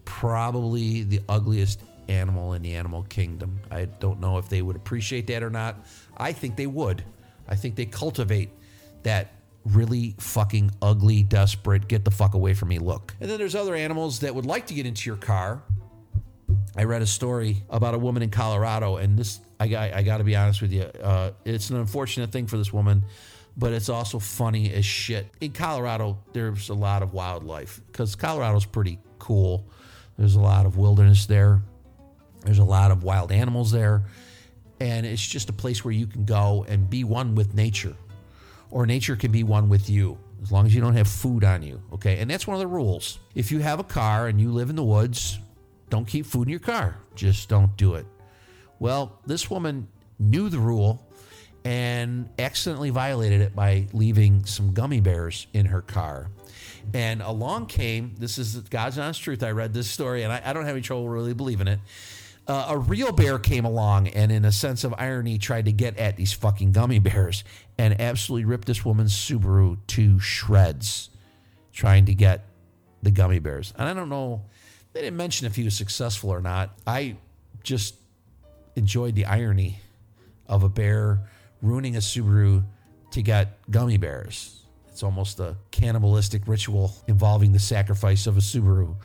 probably 0.04 1.02
the 1.02 1.20
ugliest 1.28 1.80
animal 2.08 2.54
in 2.54 2.62
the 2.62 2.74
animal 2.74 3.02
kingdom. 3.04 3.60
I 3.70 3.86
don't 3.86 4.20
know 4.20 4.38
if 4.38 4.48
they 4.48 4.62
would 4.62 4.76
appreciate 4.76 5.26
that 5.26 5.42
or 5.42 5.50
not. 5.50 5.84
I 6.16 6.32
think 6.32 6.56
they 6.56 6.66
would. 6.66 7.04
I 7.48 7.56
think 7.56 7.74
they 7.76 7.86
cultivate 7.86 8.50
that 9.02 9.32
really 9.64 10.14
fucking 10.18 10.70
ugly, 10.80 11.24
desperate, 11.24 11.88
get 11.88 12.04
the 12.04 12.10
fuck 12.10 12.34
away 12.34 12.54
from 12.54 12.68
me 12.68 12.78
look. 12.78 13.14
And 13.20 13.28
then 13.28 13.38
there's 13.38 13.56
other 13.56 13.74
animals 13.74 14.20
that 14.20 14.34
would 14.34 14.46
like 14.46 14.66
to 14.68 14.74
get 14.74 14.86
into 14.86 15.10
your 15.10 15.16
car. 15.16 15.62
I 16.76 16.84
read 16.84 17.02
a 17.02 17.06
story 17.06 17.64
about 17.70 17.94
a 17.94 17.98
woman 17.98 18.22
in 18.22 18.30
Colorado, 18.30 18.96
and 18.96 19.18
this, 19.18 19.40
I, 19.58 19.66
got, 19.66 19.92
I 19.92 20.02
got 20.02 20.18
to 20.18 20.24
be 20.24 20.36
honest 20.36 20.62
with 20.62 20.72
you, 20.72 20.82
uh, 20.82 21.32
it's 21.44 21.70
an 21.70 21.76
unfortunate 21.76 22.30
thing 22.30 22.46
for 22.46 22.56
this 22.58 22.72
woman 22.72 23.04
but 23.56 23.72
it's 23.72 23.88
also 23.88 24.18
funny 24.18 24.72
as 24.72 24.84
shit. 24.84 25.26
In 25.40 25.52
Colorado, 25.52 26.18
there's 26.32 26.68
a 26.68 26.74
lot 26.74 27.02
of 27.02 27.12
wildlife 27.14 27.80
because 27.86 28.14
Colorado's 28.14 28.66
pretty 28.66 28.98
cool. 29.18 29.66
There's 30.18 30.34
a 30.34 30.40
lot 30.40 30.66
of 30.66 30.76
wilderness 30.76 31.26
there, 31.26 31.62
there's 32.42 32.58
a 32.58 32.64
lot 32.64 32.90
of 32.90 33.02
wild 33.02 33.32
animals 33.32 33.70
there. 33.72 34.04
And 34.78 35.06
it's 35.06 35.26
just 35.26 35.48
a 35.48 35.54
place 35.54 35.84
where 35.84 35.92
you 35.92 36.06
can 36.06 36.26
go 36.26 36.66
and 36.68 36.90
be 36.90 37.02
one 37.02 37.34
with 37.34 37.54
nature, 37.54 37.96
or 38.70 38.84
nature 38.84 39.16
can 39.16 39.32
be 39.32 39.42
one 39.42 39.70
with 39.70 39.88
you 39.88 40.18
as 40.42 40.52
long 40.52 40.66
as 40.66 40.74
you 40.74 40.82
don't 40.82 40.94
have 40.94 41.08
food 41.08 41.44
on 41.44 41.62
you. 41.62 41.80
Okay. 41.94 42.18
And 42.18 42.30
that's 42.30 42.46
one 42.46 42.56
of 42.56 42.60
the 42.60 42.66
rules. 42.66 43.18
If 43.34 43.50
you 43.50 43.60
have 43.60 43.80
a 43.80 43.84
car 43.84 44.28
and 44.28 44.38
you 44.38 44.52
live 44.52 44.68
in 44.68 44.76
the 44.76 44.84
woods, 44.84 45.38
don't 45.88 46.06
keep 46.06 46.26
food 46.26 46.42
in 46.42 46.50
your 46.50 46.60
car. 46.60 46.98
Just 47.14 47.48
don't 47.48 47.74
do 47.78 47.94
it. 47.94 48.06
Well, 48.78 49.18
this 49.24 49.48
woman 49.48 49.88
knew 50.18 50.50
the 50.50 50.58
rule 50.58 51.08
and 51.66 52.28
accidentally 52.38 52.90
violated 52.90 53.40
it 53.40 53.56
by 53.56 53.88
leaving 53.92 54.44
some 54.44 54.72
gummy 54.72 55.00
bears 55.00 55.48
in 55.52 55.66
her 55.66 55.82
car. 55.82 56.30
And 56.94 57.20
along 57.20 57.66
came, 57.66 58.14
this 58.20 58.38
is 58.38 58.54
God's 58.54 58.98
honest 58.98 59.20
truth. 59.20 59.42
I 59.42 59.50
read 59.50 59.74
this 59.74 59.90
story 59.90 60.22
and 60.22 60.32
I, 60.32 60.40
I 60.44 60.52
don't 60.52 60.64
have 60.64 60.76
any 60.76 60.82
trouble 60.82 61.08
really 61.08 61.34
believing 61.34 61.66
it. 61.66 61.80
Uh, 62.46 62.66
a 62.68 62.78
real 62.78 63.10
bear 63.10 63.40
came 63.40 63.64
along 63.64 64.06
and, 64.06 64.30
in 64.30 64.44
a 64.44 64.52
sense 64.52 64.84
of 64.84 64.94
irony, 64.96 65.38
tried 65.38 65.64
to 65.64 65.72
get 65.72 65.98
at 65.98 66.16
these 66.16 66.32
fucking 66.32 66.70
gummy 66.70 67.00
bears 67.00 67.42
and 67.76 68.00
absolutely 68.00 68.44
ripped 68.44 68.68
this 68.68 68.84
woman's 68.84 69.12
Subaru 69.12 69.76
to 69.88 70.20
shreds, 70.20 71.10
trying 71.72 72.04
to 72.04 72.14
get 72.14 72.44
the 73.02 73.10
gummy 73.10 73.40
bears. 73.40 73.74
And 73.76 73.88
I 73.88 73.92
don't 73.92 74.08
know, 74.08 74.44
they 74.92 75.00
didn't 75.00 75.16
mention 75.16 75.48
if 75.48 75.56
he 75.56 75.64
was 75.64 75.76
successful 75.76 76.30
or 76.30 76.40
not. 76.40 76.78
I 76.86 77.16
just 77.64 77.96
enjoyed 78.76 79.16
the 79.16 79.24
irony 79.24 79.80
of 80.46 80.62
a 80.62 80.68
bear 80.68 81.28
ruining 81.62 81.96
a 81.96 82.00
Subaru 82.00 82.64
to 83.10 83.22
get 83.22 83.58
gummy 83.70 83.96
bears. 83.96 84.62
It's 84.88 85.02
almost 85.02 85.40
a 85.40 85.56
cannibalistic 85.70 86.46
ritual 86.46 86.94
involving 87.06 87.52
the 87.52 87.58
sacrifice 87.58 88.26
of 88.26 88.36
a 88.36 88.40
Subaru, 88.40 88.96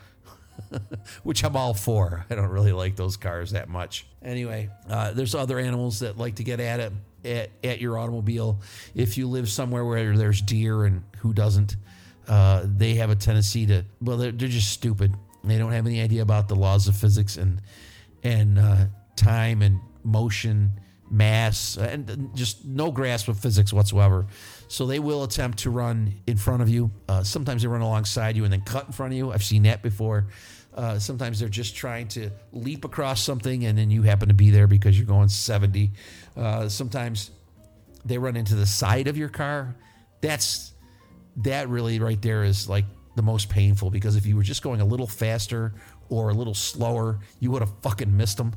which 1.22 1.44
I'm 1.44 1.56
all 1.56 1.74
for. 1.74 2.24
I 2.30 2.34
don't 2.34 2.48
really 2.48 2.72
like 2.72 2.96
those 2.96 3.16
cars 3.16 3.50
that 3.50 3.68
much. 3.68 4.06
Anyway, 4.22 4.70
uh, 4.88 5.12
there's 5.12 5.34
other 5.34 5.58
animals 5.58 6.00
that 6.00 6.16
like 6.16 6.36
to 6.36 6.44
get 6.44 6.60
at 6.60 6.80
it 6.80 6.92
at, 7.24 7.50
at 7.62 7.80
your 7.80 7.98
automobile. 7.98 8.60
If 8.94 9.18
you 9.18 9.28
live 9.28 9.48
somewhere 9.48 9.84
where 9.84 10.16
there's 10.16 10.40
deer 10.40 10.84
and 10.84 11.02
who 11.18 11.32
doesn't, 11.32 11.76
uh, 12.28 12.62
they 12.64 12.94
have 12.94 13.10
a 13.10 13.16
tendency 13.16 13.66
to 13.66 13.84
well, 14.00 14.16
they're, 14.16 14.32
they're 14.32 14.48
just 14.48 14.70
stupid. 14.70 15.14
They 15.44 15.58
don't 15.58 15.72
have 15.72 15.86
any 15.86 16.00
idea 16.00 16.22
about 16.22 16.48
the 16.48 16.56
laws 16.56 16.88
of 16.88 16.96
physics 16.96 17.36
and 17.36 17.60
and 18.22 18.58
uh, 18.58 18.86
time 19.16 19.62
and 19.62 19.80
motion 20.04 20.70
mass, 21.12 21.76
and 21.76 22.30
just 22.34 22.64
no 22.64 22.90
grasp 22.90 23.28
of 23.28 23.38
physics 23.38 23.72
whatsoever. 23.72 24.26
So 24.68 24.86
they 24.86 24.98
will 24.98 25.22
attempt 25.22 25.58
to 25.58 25.70
run 25.70 26.14
in 26.26 26.38
front 26.38 26.62
of 26.62 26.68
you. 26.68 26.90
Uh, 27.08 27.22
sometimes 27.22 27.62
they 27.62 27.68
run 27.68 27.82
alongside 27.82 28.36
you 28.36 28.44
and 28.44 28.52
then 28.52 28.62
cut 28.62 28.86
in 28.86 28.92
front 28.92 29.12
of 29.12 29.18
you. 29.18 29.30
I've 29.30 29.44
seen 29.44 29.64
that 29.64 29.82
before. 29.82 30.28
Uh, 30.74 30.98
sometimes 30.98 31.38
they're 31.38 31.50
just 31.50 31.76
trying 31.76 32.08
to 32.08 32.30
leap 32.52 32.86
across 32.86 33.22
something 33.22 33.66
and 33.66 33.76
then 33.76 33.90
you 33.90 34.00
happen 34.02 34.28
to 34.28 34.34
be 34.34 34.50
there 34.50 34.66
because 34.66 34.96
you're 34.96 35.06
going 35.06 35.28
70. 35.28 35.90
Uh, 36.34 36.68
sometimes 36.70 37.30
they 38.06 38.16
run 38.16 38.36
into 38.36 38.54
the 38.54 38.64
side 38.64 39.06
of 39.06 39.18
your 39.18 39.28
car. 39.28 39.76
That's 40.22 40.72
that 41.36 41.68
really 41.68 41.98
right 41.98 42.20
there 42.22 42.42
is 42.42 42.68
like 42.68 42.86
the 43.16 43.22
most 43.22 43.50
painful 43.50 43.90
because 43.90 44.16
if 44.16 44.24
you 44.24 44.34
were 44.34 44.42
just 44.42 44.62
going 44.62 44.80
a 44.80 44.84
little 44.84 45.06
faster 45.06 45.74
or 46.08 46.30
a 46.30 46.34
little 46.34 46.54
slower, 46.54 47.20
you 47.40 47.50
would 47.50 47.60
have 47.60 47.72
fucking 47.82 48.16
missed 48.16 48.38
them. 48.38 48.54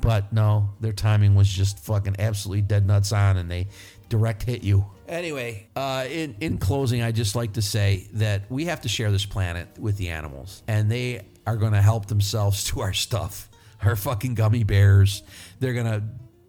But 0.00 0.32
no, 0.32 0.70
their 0.80 0.92
timing 0.92 1.34
was 1.34 1.48
just 1.48 1.78
fucking 1.78 2.16
absolutely 2.18 2.62
dead 2.62 2.86
nuts 2.86 3.12
on, 3.12 3.36
and 3.36 3.50
they 3.50 3.68
direct 4.08 4.42
hit 4.42 4.62
you. 4.62 4.86
Anyway, 5.08 5.66
uh, 5.76 6.06
in 6.10 6.36
in 6.40 6.58
closing, 6.58 7.02
I 7.02 7.12
just 7.12 7.34
like 7.34 7.54
to 7.54 7.62
say 7.62 8.08
that 8.14 8.50
we 8.50 8.66
have 8.66 8.82
to 8.82 8.88
share 8.88 9.10
this 9.10 9.24
planet 9.26 9.68
with 9.78 9.96
the 9.96 10.10
animals, 10.10 10.62
and 10.66 10.90
they 10.90 11.22
are 11.46 11.56
going 11.56 11.72
to 11.72 11.82
help 11.82 12.06
themselves 12.06 12.64
to 12.64 12.80
our 12.80 12.92
stuff. 12.92 13.48
Our 13.82 13.96
fucking 13.96 14.34
gummy 14.34 14.64
bears, 14.64 15.22
they're 15.60 15.74
going 15.74 15.86
to 15.86 16.02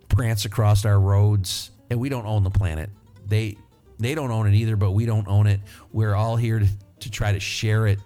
prance 0.07 0.45
across 0.45 0.85
our 0.85 0.99
roads, 0.99 1.71
and 1.89 1.99
we 1.99 2.07
don't 2.07 2.25
own 2.25 2.43
the 2.43 2.49
planet. 2.49 2.89
They 3.27 3.57
they 3.99 4.15
don't 4.15 4.31
own 4.31 4.47
it 4.47 4.55
either, 4.55 4.75
but 4.75 4.91
we 4.91 5.05
don't 5.05 5.27
own 5.27 5.47
it. 5.47 5.59
We're 5.91 6.15
all 6.15 6.35
here 6.35 6.59
to, 6.59 6.67
to 7.01 7.11
try 7.11 7.31
to 7.33 7.39
share 7.39 7.87
it. 7.87 7.99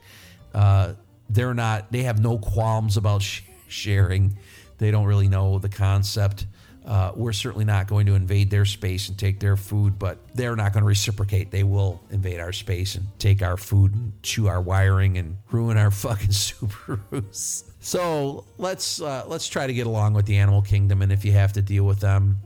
Uh, 0.54 0.94
they're 1.30 1.54
not. 1.54 1.92
They 1.92 2.04
have 2.04 2.20
no 2.22 2.38
qualms 2.38 2.98
about 2.98 3.22
sh- 3.22 3.42
sharing. 3.68 4.38
They 4.80 4.92
don't 4.92 5.06
really 5.06 5.28
know 5.28 5.60
the 5.60 5.70
concept. 5.70 6.48
Uh, 6.86 7.12
we're 7.16 7.34
certainly 7.34 7.66
not 7.66 7.88
going 7.88 8.08
to 8.08 8.16
invade 8.16 8.50
their 8.50 8.66
space 8.66 9.10
and 9.10 9.18
take 9.18 9.40
their 9.40 9.56
food, 9.56 10.00
but 10.00 10.18
they're 10.34 10.56
not 10.56 10.74
going 10.74 10.82
to 10.82 10.88
reciprocate. 10.88 11.52
They 11.52 11.64
will 11.64 12.02
invade 12.10 12.40
our 12.40 12.52
space 12.52 12.96
and 12.96 13.06
take 13.20 13.44
our 13.44 13.58
food 13.58 13.94
and 13.94 14.12
chew 14.24 14.48
our 14.48 14.60
wiring 14.60 15.18
and 15.18 15.38
ruin 15.52 15.78
our 15.78 15.92
fucking 15.92 16.30
Subarus. 16.30 17.66
So 17.82 18.46
let's 18.58 19.02
uh, 19.02 19.26
let's 19.28 19.48
try 19.48 19.68
to 19.68 19.74
get 19.74 19.88
along 19.88 20.14
with 20.14 20.26
the 20.26 20.38
animal 20.38 20.62
kingdom, 20.62 21.02
and 21.02 21.12
if 21.12 21.24
you 21.24 21.32
have 21.34 21.54
to 21.54 21.62
deal 21.62 21.84
with 21.84 22.00
them, 22.00 22.40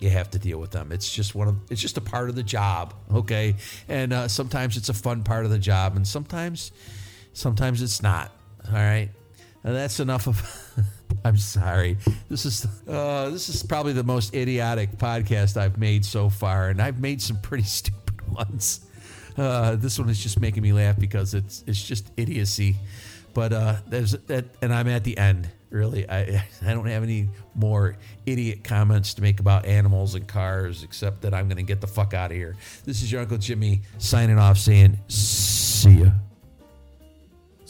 you 0.00 0.10
have 0.10 0.30
to 0.32 0.38
deal 0.38 0.58
with 0.58 0.72
them. 0.72 0.90
It's 0.90 1.12
just 1.12 1.34
one 1.34 1.48
of 1.48 1.56
it's 1.70 1.80
just 1.80 1.96
a 1.96 2.02
part 2.02 2.28
of 2.28 2.34
the 2.34 2.42
job, 2.42 2.94
okay? 3.12 3.54
And 3.88 4.12
uh, 4.12 4.28
sometimes 4.28 4.76
it's 4.76 4.88
a 4.88 4.94
fun 4.94 5.22
part 5.22 5.44
of 5.44 5.50
the 5.50 5.58
job, 5.58 5.94
and 5.96 6.06
sometimes 6.06 6.72
sometimes 7.32 7.80
it's 7.80 8.02
not. 8.02 8.32
All 8.66 8.74
right, 8.74 9.10
that's 9.62 10.00
enough 10.00 10.26
of. 10.26 10.42
I'm 11.24 11.38
sorry. 11.38 11.96
This 12.28 12.44
is 12.44 12.66
uh, 12.86 13.30
this 13.30 13.48
is 13.48 13.62
probably 13.62 13.94
the 13.94 14.04
most 14.04 14.34
idiotic 14.34 14.98
podcast 14.98 15.56
I've 15.56 15.78
made 15.78 16.04
so 16.04 16.28
far, 16.28 16.68
and 16.68 16.82
I've 16.82 17.00
made 17.00 17.22
some 17.22 17.38
pretty 17.40 17.62
stupid 17.64 18.28
ones. 18.30 18.80
Uh, 19.36 19.76
this 19.76 19.98
one 19.98 20.08
is 20.10 20.22
just 20.22 20.38
making 20.38 20.62
me 20.62 20.72
laugh 20.72 20.98
because 20.98 21.34
it's 21.34 21.64
it's 21.66 21.82
just 21.82 22.12
idiocy. 22.16 22.76
But 23.32 23.52
uh, 23.52 23.76
there's 23.88 24.12
that, 24.12 24.44
and 24.62 24.72
I'm 24.72 24.86
at 24.86 25.02
the 25.02 25.16
end. 25.16 25.48
Really, 25.70 26.08
I 26.08 26.44
I 26.62 26.74
don't 26.74 26.86
have 26.86 27.02
any 27.02 27.30
more 27.54 27.96
idiot 28.26 28.62
comments 28.62 29.14
to 29.14 29.22
make 29.22 29.40
about 29.40 29.64
animals 29.64 30.14
and 30.14 30.28
cars, 30.28 30.84
except 30.84 31.22
that 31.22 31.32
I'm 31.32 31.48
going 31.48 31.56
to 31.56 31.62
get 31.64 31.80
the 31.80 31.86
fuck 31.86 32.12
out 32.12 32.32
of 32.32 32.36
here. 32.36 32.54
This 32.84 33.02
is 33.02 33.10
your 33.10 33.22
Uncle 33.22 33.38
Jimmy 33.38 33.80
signing 33.96 34.38
off, 34.38 34.58
saying, 34.58 34.98
"See 35.08 36.02
ya." 36.02 36.10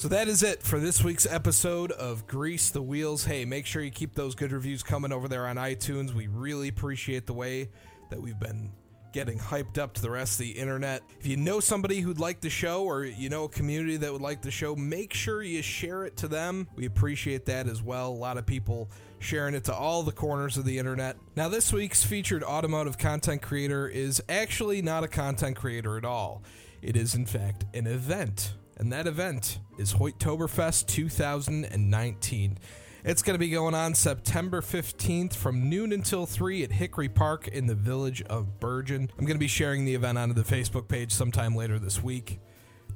So 0.04 0.10
that 0.10 0.28
is 0.28 0.42
it 0.42 0.62
for 0.62 0.78
this 0.78 1.02
week's 1.02 1.24
episode 1.24 1.90
of 1.90 2.26
Grease 2.26 2.68
the 2.68 2.82
Wheels. 2.82 3.24
Hey, 3.24 3.46
make 3.46 3.64
sure 3.64 3.82
you 3.82 3.90
keep 3.90 4.14
those 4.14 4.34
good 4.34 4.52
reviews 4.52 4.82
coming 4.82 5.12
over 5.12 5.28
there 5.28 5.46
on 5.46 5.56
iTunes. 5.56 6.12
We 6.12 6.26
really 6.26 6.68
appreciate 6.68 7.24
the 7.24 7.32
way 7.32 7.70
that 8.10 8.20
we've 8.20 8.38
been 8.38 8.70
getting 9.14 9.38
hyped 9.38 9.78
up 9.78 9.94
to 9.94 10.02
the 10.02 10.10
rest 10.10 10.38
of 10.38 10.44
the 10.44 10.50
internet. 10.50 11.00
If 11.18 11.26
you 11.26 11.38
know 11.38 11.58
somebody 11.58 12.00
who'd 12.00 12.18
like 12.18 12.42
the 12.42 12.50
show 12.50 12.84
or 12.84 13.06
you 13.06 13.30
know 13.30 13.44
a 13.44 13.48
community 13.48 13.96
that 13.96 14.12
would 14.12 14.20
like 14.20 14.42
the 14.42 14.50
show, 14.50 14.76
make 14.76 15.14
sure 15.14 15.42
you 15.42 15.62
share 15.62 16.04
it 16.04 16.18
to 16.18 16.28
them. 16.28 16.68
We 16.76 16.84
appreciate 16.84 17.46
that 17.46 17.66
as 17.66 17.82
well. 17.82 18.10
A 18.10 18.12
lot 18.12 18.36
of 18.36 18.44
people 18.44 18.90
sharing 19.20 19.54
it 19.54 19.64
to 19.64 19.74
all 19.74 20.02
the 20.02 20.12
corners 20.12 20.58
of 20.58 20.66
the 20.66 20.78
internet. 20.78 21.16
Now, 21.34 21.48
this 21.48 21.72
week's 21.72 22.04
featured 22.04 22.44
automotive 22.44 22.98
content 22.98 23.40
creator 23.40 23.88
is 23.88 24.22
actually 24.28 24.82
not 24.82 25.02
a 25.02 25.08
content 25.08 25.56
creator 25.56 25.96
at 25.96 26.04
all. 26.04 26.42
It 26.82 26.94
is, 26.94 27.14
in 27.14 27.24
fact, 27.24 27.64
an 27.72 27.86
event. 27.86 28.52
And 28.76 28.92
that 28.92 29.06
event 29.06 29.60
is 29.78 29.94
Hoytoberfest 29.94 30.86
2019. 30.86 32.58
It's 33.04 33.22
going 33.22 33.34
to 33.34 33.38
be 33.38 33.50
going 33.50 33.74
on 33.74 33.94
September 33.94 34.62
15th 34.62 35.34
from 35.34 35.68
noon 35.68 35.92
until 35.92 36.26
3 36.26 36.64
at 36.64 36.72
Hickory 36.72 37.08
Park 37.08 37.46
in 37.48 37.66
the 37.66 37.74
village 37.74 38.22
of 38.22 38.58
Bergen. 38.60 39.10
I'm 39.18 39.26
going 39.26 39.36
to 39.36 39.40
be 39.40 39.46
sharing 39.46 39.84
the 39.84 39.94
event 39.94 40.16
onto 40.18 40.34
the 40.34 40.42
Facebook 40.42 40.88
page 40.88 41.12
sometime 41.12 41.54
later 41.54 41.78
this 41.78 42.02
week. 42.02 42.40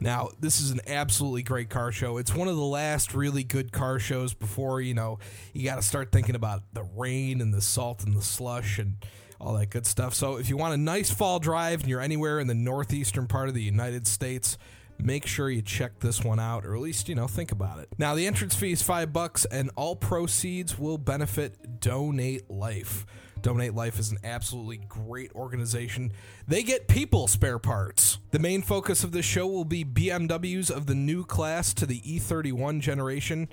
Now, 0.01 0.31
this 0.41 0.61
is 0.61 0.71
an 0.71 0.81
absolutely 0.87 1.43
great 1.43 1.71
car 1.71 1.93
show. 1.93 2.19
It's 2.19 2.35
one 2.35 2.49
of 2.49 2.57
the 2.57 2.63
last 2.63 3.15
really 3.15 3.45
good 3.45 3.71
car 3.73 3.99
shows 3.99 4.33
before, 4.33 4.81
you 4.81 4.95
know, 4.95 5.19
you 5.53 5.65
got 5.65 5.77
to 5.77 5.83
start 5.83 6.11
thinking 6.11 6.35
about 6.35 6.63
the 6.73 6.85
rain 6.85 7.41
and 7.41 7.53
the 7.53 7.61
salt 7.61 8.05
and 8.05 8.17
the 8.17 8.23
slush 8.23 8.79
and 8.79 8.97
all 9.41 9.55
that 9.55 9.71
good 9.71 9.87
stuff. 9.87 10.15
So, 10.15 10.37
if 10.37 10.49
you 10.49 10.57
want 10.57 10.75
a 10.75 10.79
nice 10.79 11.11
fall 11.11 11.39
drive 11.39 11.81
and 11.81 11.89
you're 11.89 12.01
anywhere 12.01 12.41
in 12.41 12.47
the 12.47 12.55
northeastern 12.55 13.27
part 13.27 13.49
of 13.49 13.55
the 13.55 13.63
United 13.63 14.07
States, 14.07 14.57
make 15.01 15.27
sure 15.27 15.49
you 15.49 15.63
check 15.63 16.01
this 16.01 16.25
one 16.25 16.41
out 16.41 16.67
or 16.67 16.75
at 16.75 16.81
least 16.81 17.09
you 17.09 17.15
know 17.15 17.27
think 17.27 17.53
about 17.53 17.79
it. 17.79 17.89
Now 17.99 18.15
the 18.15 18.27
entrance 18.27 18.55
fee 18.55 18.73
is 18.73 18.83
five 18.83 19.13
bucks 19.13 19.45
and 19.47 19.71
all 19.77 19.97
proceeds 19.97 20.79
will 20.79 20.99
benefit 20.99 21.81
donate 21.81 22.51
life. 22.51 23.07
Donate 23.41 23.75
life 23.75 23.99
is 23.99 24.11
an 24.11 24.19
absolutely 24.25 24.79
great 24.89 25.33
organization. 25.35 26.13
They 26.49 26.63
get 26.63 26.89
people 26.89 27.29
spare 27.29 27.59
parts. 27.59 28.19
The 28.33 28.41
main 28.41 28.63
focus 28.63 29.05
of 29.05 29.13
this 29.13 29.25
show 29.25 29.47
will 29.47 29.65
be 29.65 29.85
bmws 29.85 30.71
of 30.71 30.87
the 30.87 30.95
new 30.95 31.25
class 31.25 31.73
to 31.75 31.87
the 31.87 32.01
e31 32.01 32.81
generation 32.81 33.49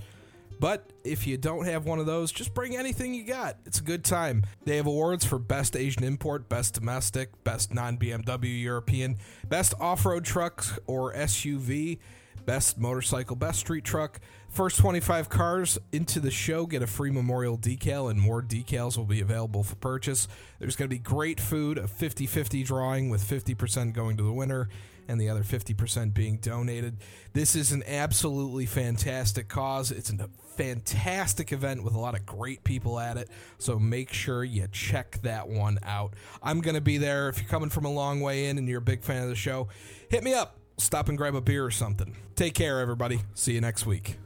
but 0.60 0.94
if 1.04 1.28
you 1.28 1.38
don't 1.38 1.66
have 1.66 1.86
one 1.86 2.00
of 2.00 2.06
those, 2.06 2.32
just 2.32 2.54
bring 2.54 2.76
anything 2.76 3.14
you 3.14 3.24
got. 3.24 3.58
It's 3.66 3.80
a 3.80 3.84
good 3.84 4.04
time. 4.04 4.44
They 4.64 4.78
have 4.78 4.88
awards 4.88 5.26
for 5.26 5.40
Best 5.40 5.76
Asian 5.76 6.04
Import, 6.04 6.50
Best 6.50 6.74
Domestic, 6.74 7.44
Best 7.44 7.74
Non 7.74 7.98
BMW 7.98 8.62
European, 8.62 9.18
Best 9.48 9.74
Off 9.80 10.06
Road 10.06 10.26
Truck 10.26 10.66
or 10.88 11.14
SUV, 11.14 12.00
Best 12.46 12.78
Motorcycle, 12.78 13.36
Best 13.36 13.60
Street 13.60 13.84
Truck. 13.84 14.20
First 14.50 14.78
25 14.78 15.28
cars 15.28 15.78
into 15.92 16.20
the 16.20 16.32
show 16.32 16.66
get 16.66 16.82
a 16.82 16.88
free 16.88 17.12
memorial 17.12 17.58
decal, 17.58 18.10
and 18.10 18.20
more 18.20 18.42
decals 18.42 18.98
will 18.98 19.06
be 19.06 19.20
available 19.20 19.64
for 19.64 19.76
purchase. 19.76 20.28
There's 20.60 20.76
going 20.76 20.90
to 20.90 20.96
be 20.96 21.00
great 21.00 21.40
food, 21.42 21.78
a 21.78 21.88
50 21.88 22.26
50 22.26 22.64
drawing 22.64 23.10
with 23.10 23.24
50% 23.24 23.94
going 23.94 24.16
to 24.18 24.24
the 24.24 24.32
winner 24.32 24.70
and 25.08 25.20
the 25.20 25.30
other 25.30 25.44
50% 25.44 26.14
being 26.14 26.38
donated. 26.38 26.98
This 27.34 27.56
is 27.56 27.72
an 27.72 27.84
absolutely 27.86 28.66
fantastic 28.66 29.48
cause. 29.48 29.92
It's 29.92 30.10
a 30.10 30.30
fantastic 30.56 31.52
event 31.52 31.84
with 31.84 31.94
a 31.94 32.00
lot 32.00 32.16
of 32.16 32.26
great 32.26 32.64
people 32.64 33.00
at 33.00 33.18
it. 33.18 33.30
So 33.58 33.78
make 33.78 34.12
sure 34.14 34.44
you 34.44 34.68
check 34.72 35.20
that 35.24 35.48
one 35.48 35.80
out. 35.84 36.14
I'm 36.42 36.62
going 36.62 36.76
to 36.76 36.82
be 36.82 36.98
there. 36.98 37.30
If 37.30 37.40
you're 37.40 37.50
coming 37.50 37.70
from 37.70 37.86
a 37.86 37.92
long 37.92 38.22
way 38.22 38.46
in 38.46 38.58
and 38.58 38.68
you're 38.68 38.80
a 38.80 38.82
big 38.82 39.04
fan 39.04 39.24
of 39.24 39.30
the 39.30 39.36
show, 39.36 39.68
hit 40.10 40.24
me 40.24 40.34
up. 40.34 40.58
Stop 40.78 41.08
and 41.08 41.18
grab 41.18 41.36
a 41.36 41.42
beer 41.42 41.64
or 41.64 41.72
something. 41.72 42.16
Take 42.36 42.54
care, 42.54 42.80
everybody. 42.80 43.22
See 43.34 43.54
you 43.54 43.62
next 43.62 43.86
week. 43.86 44.25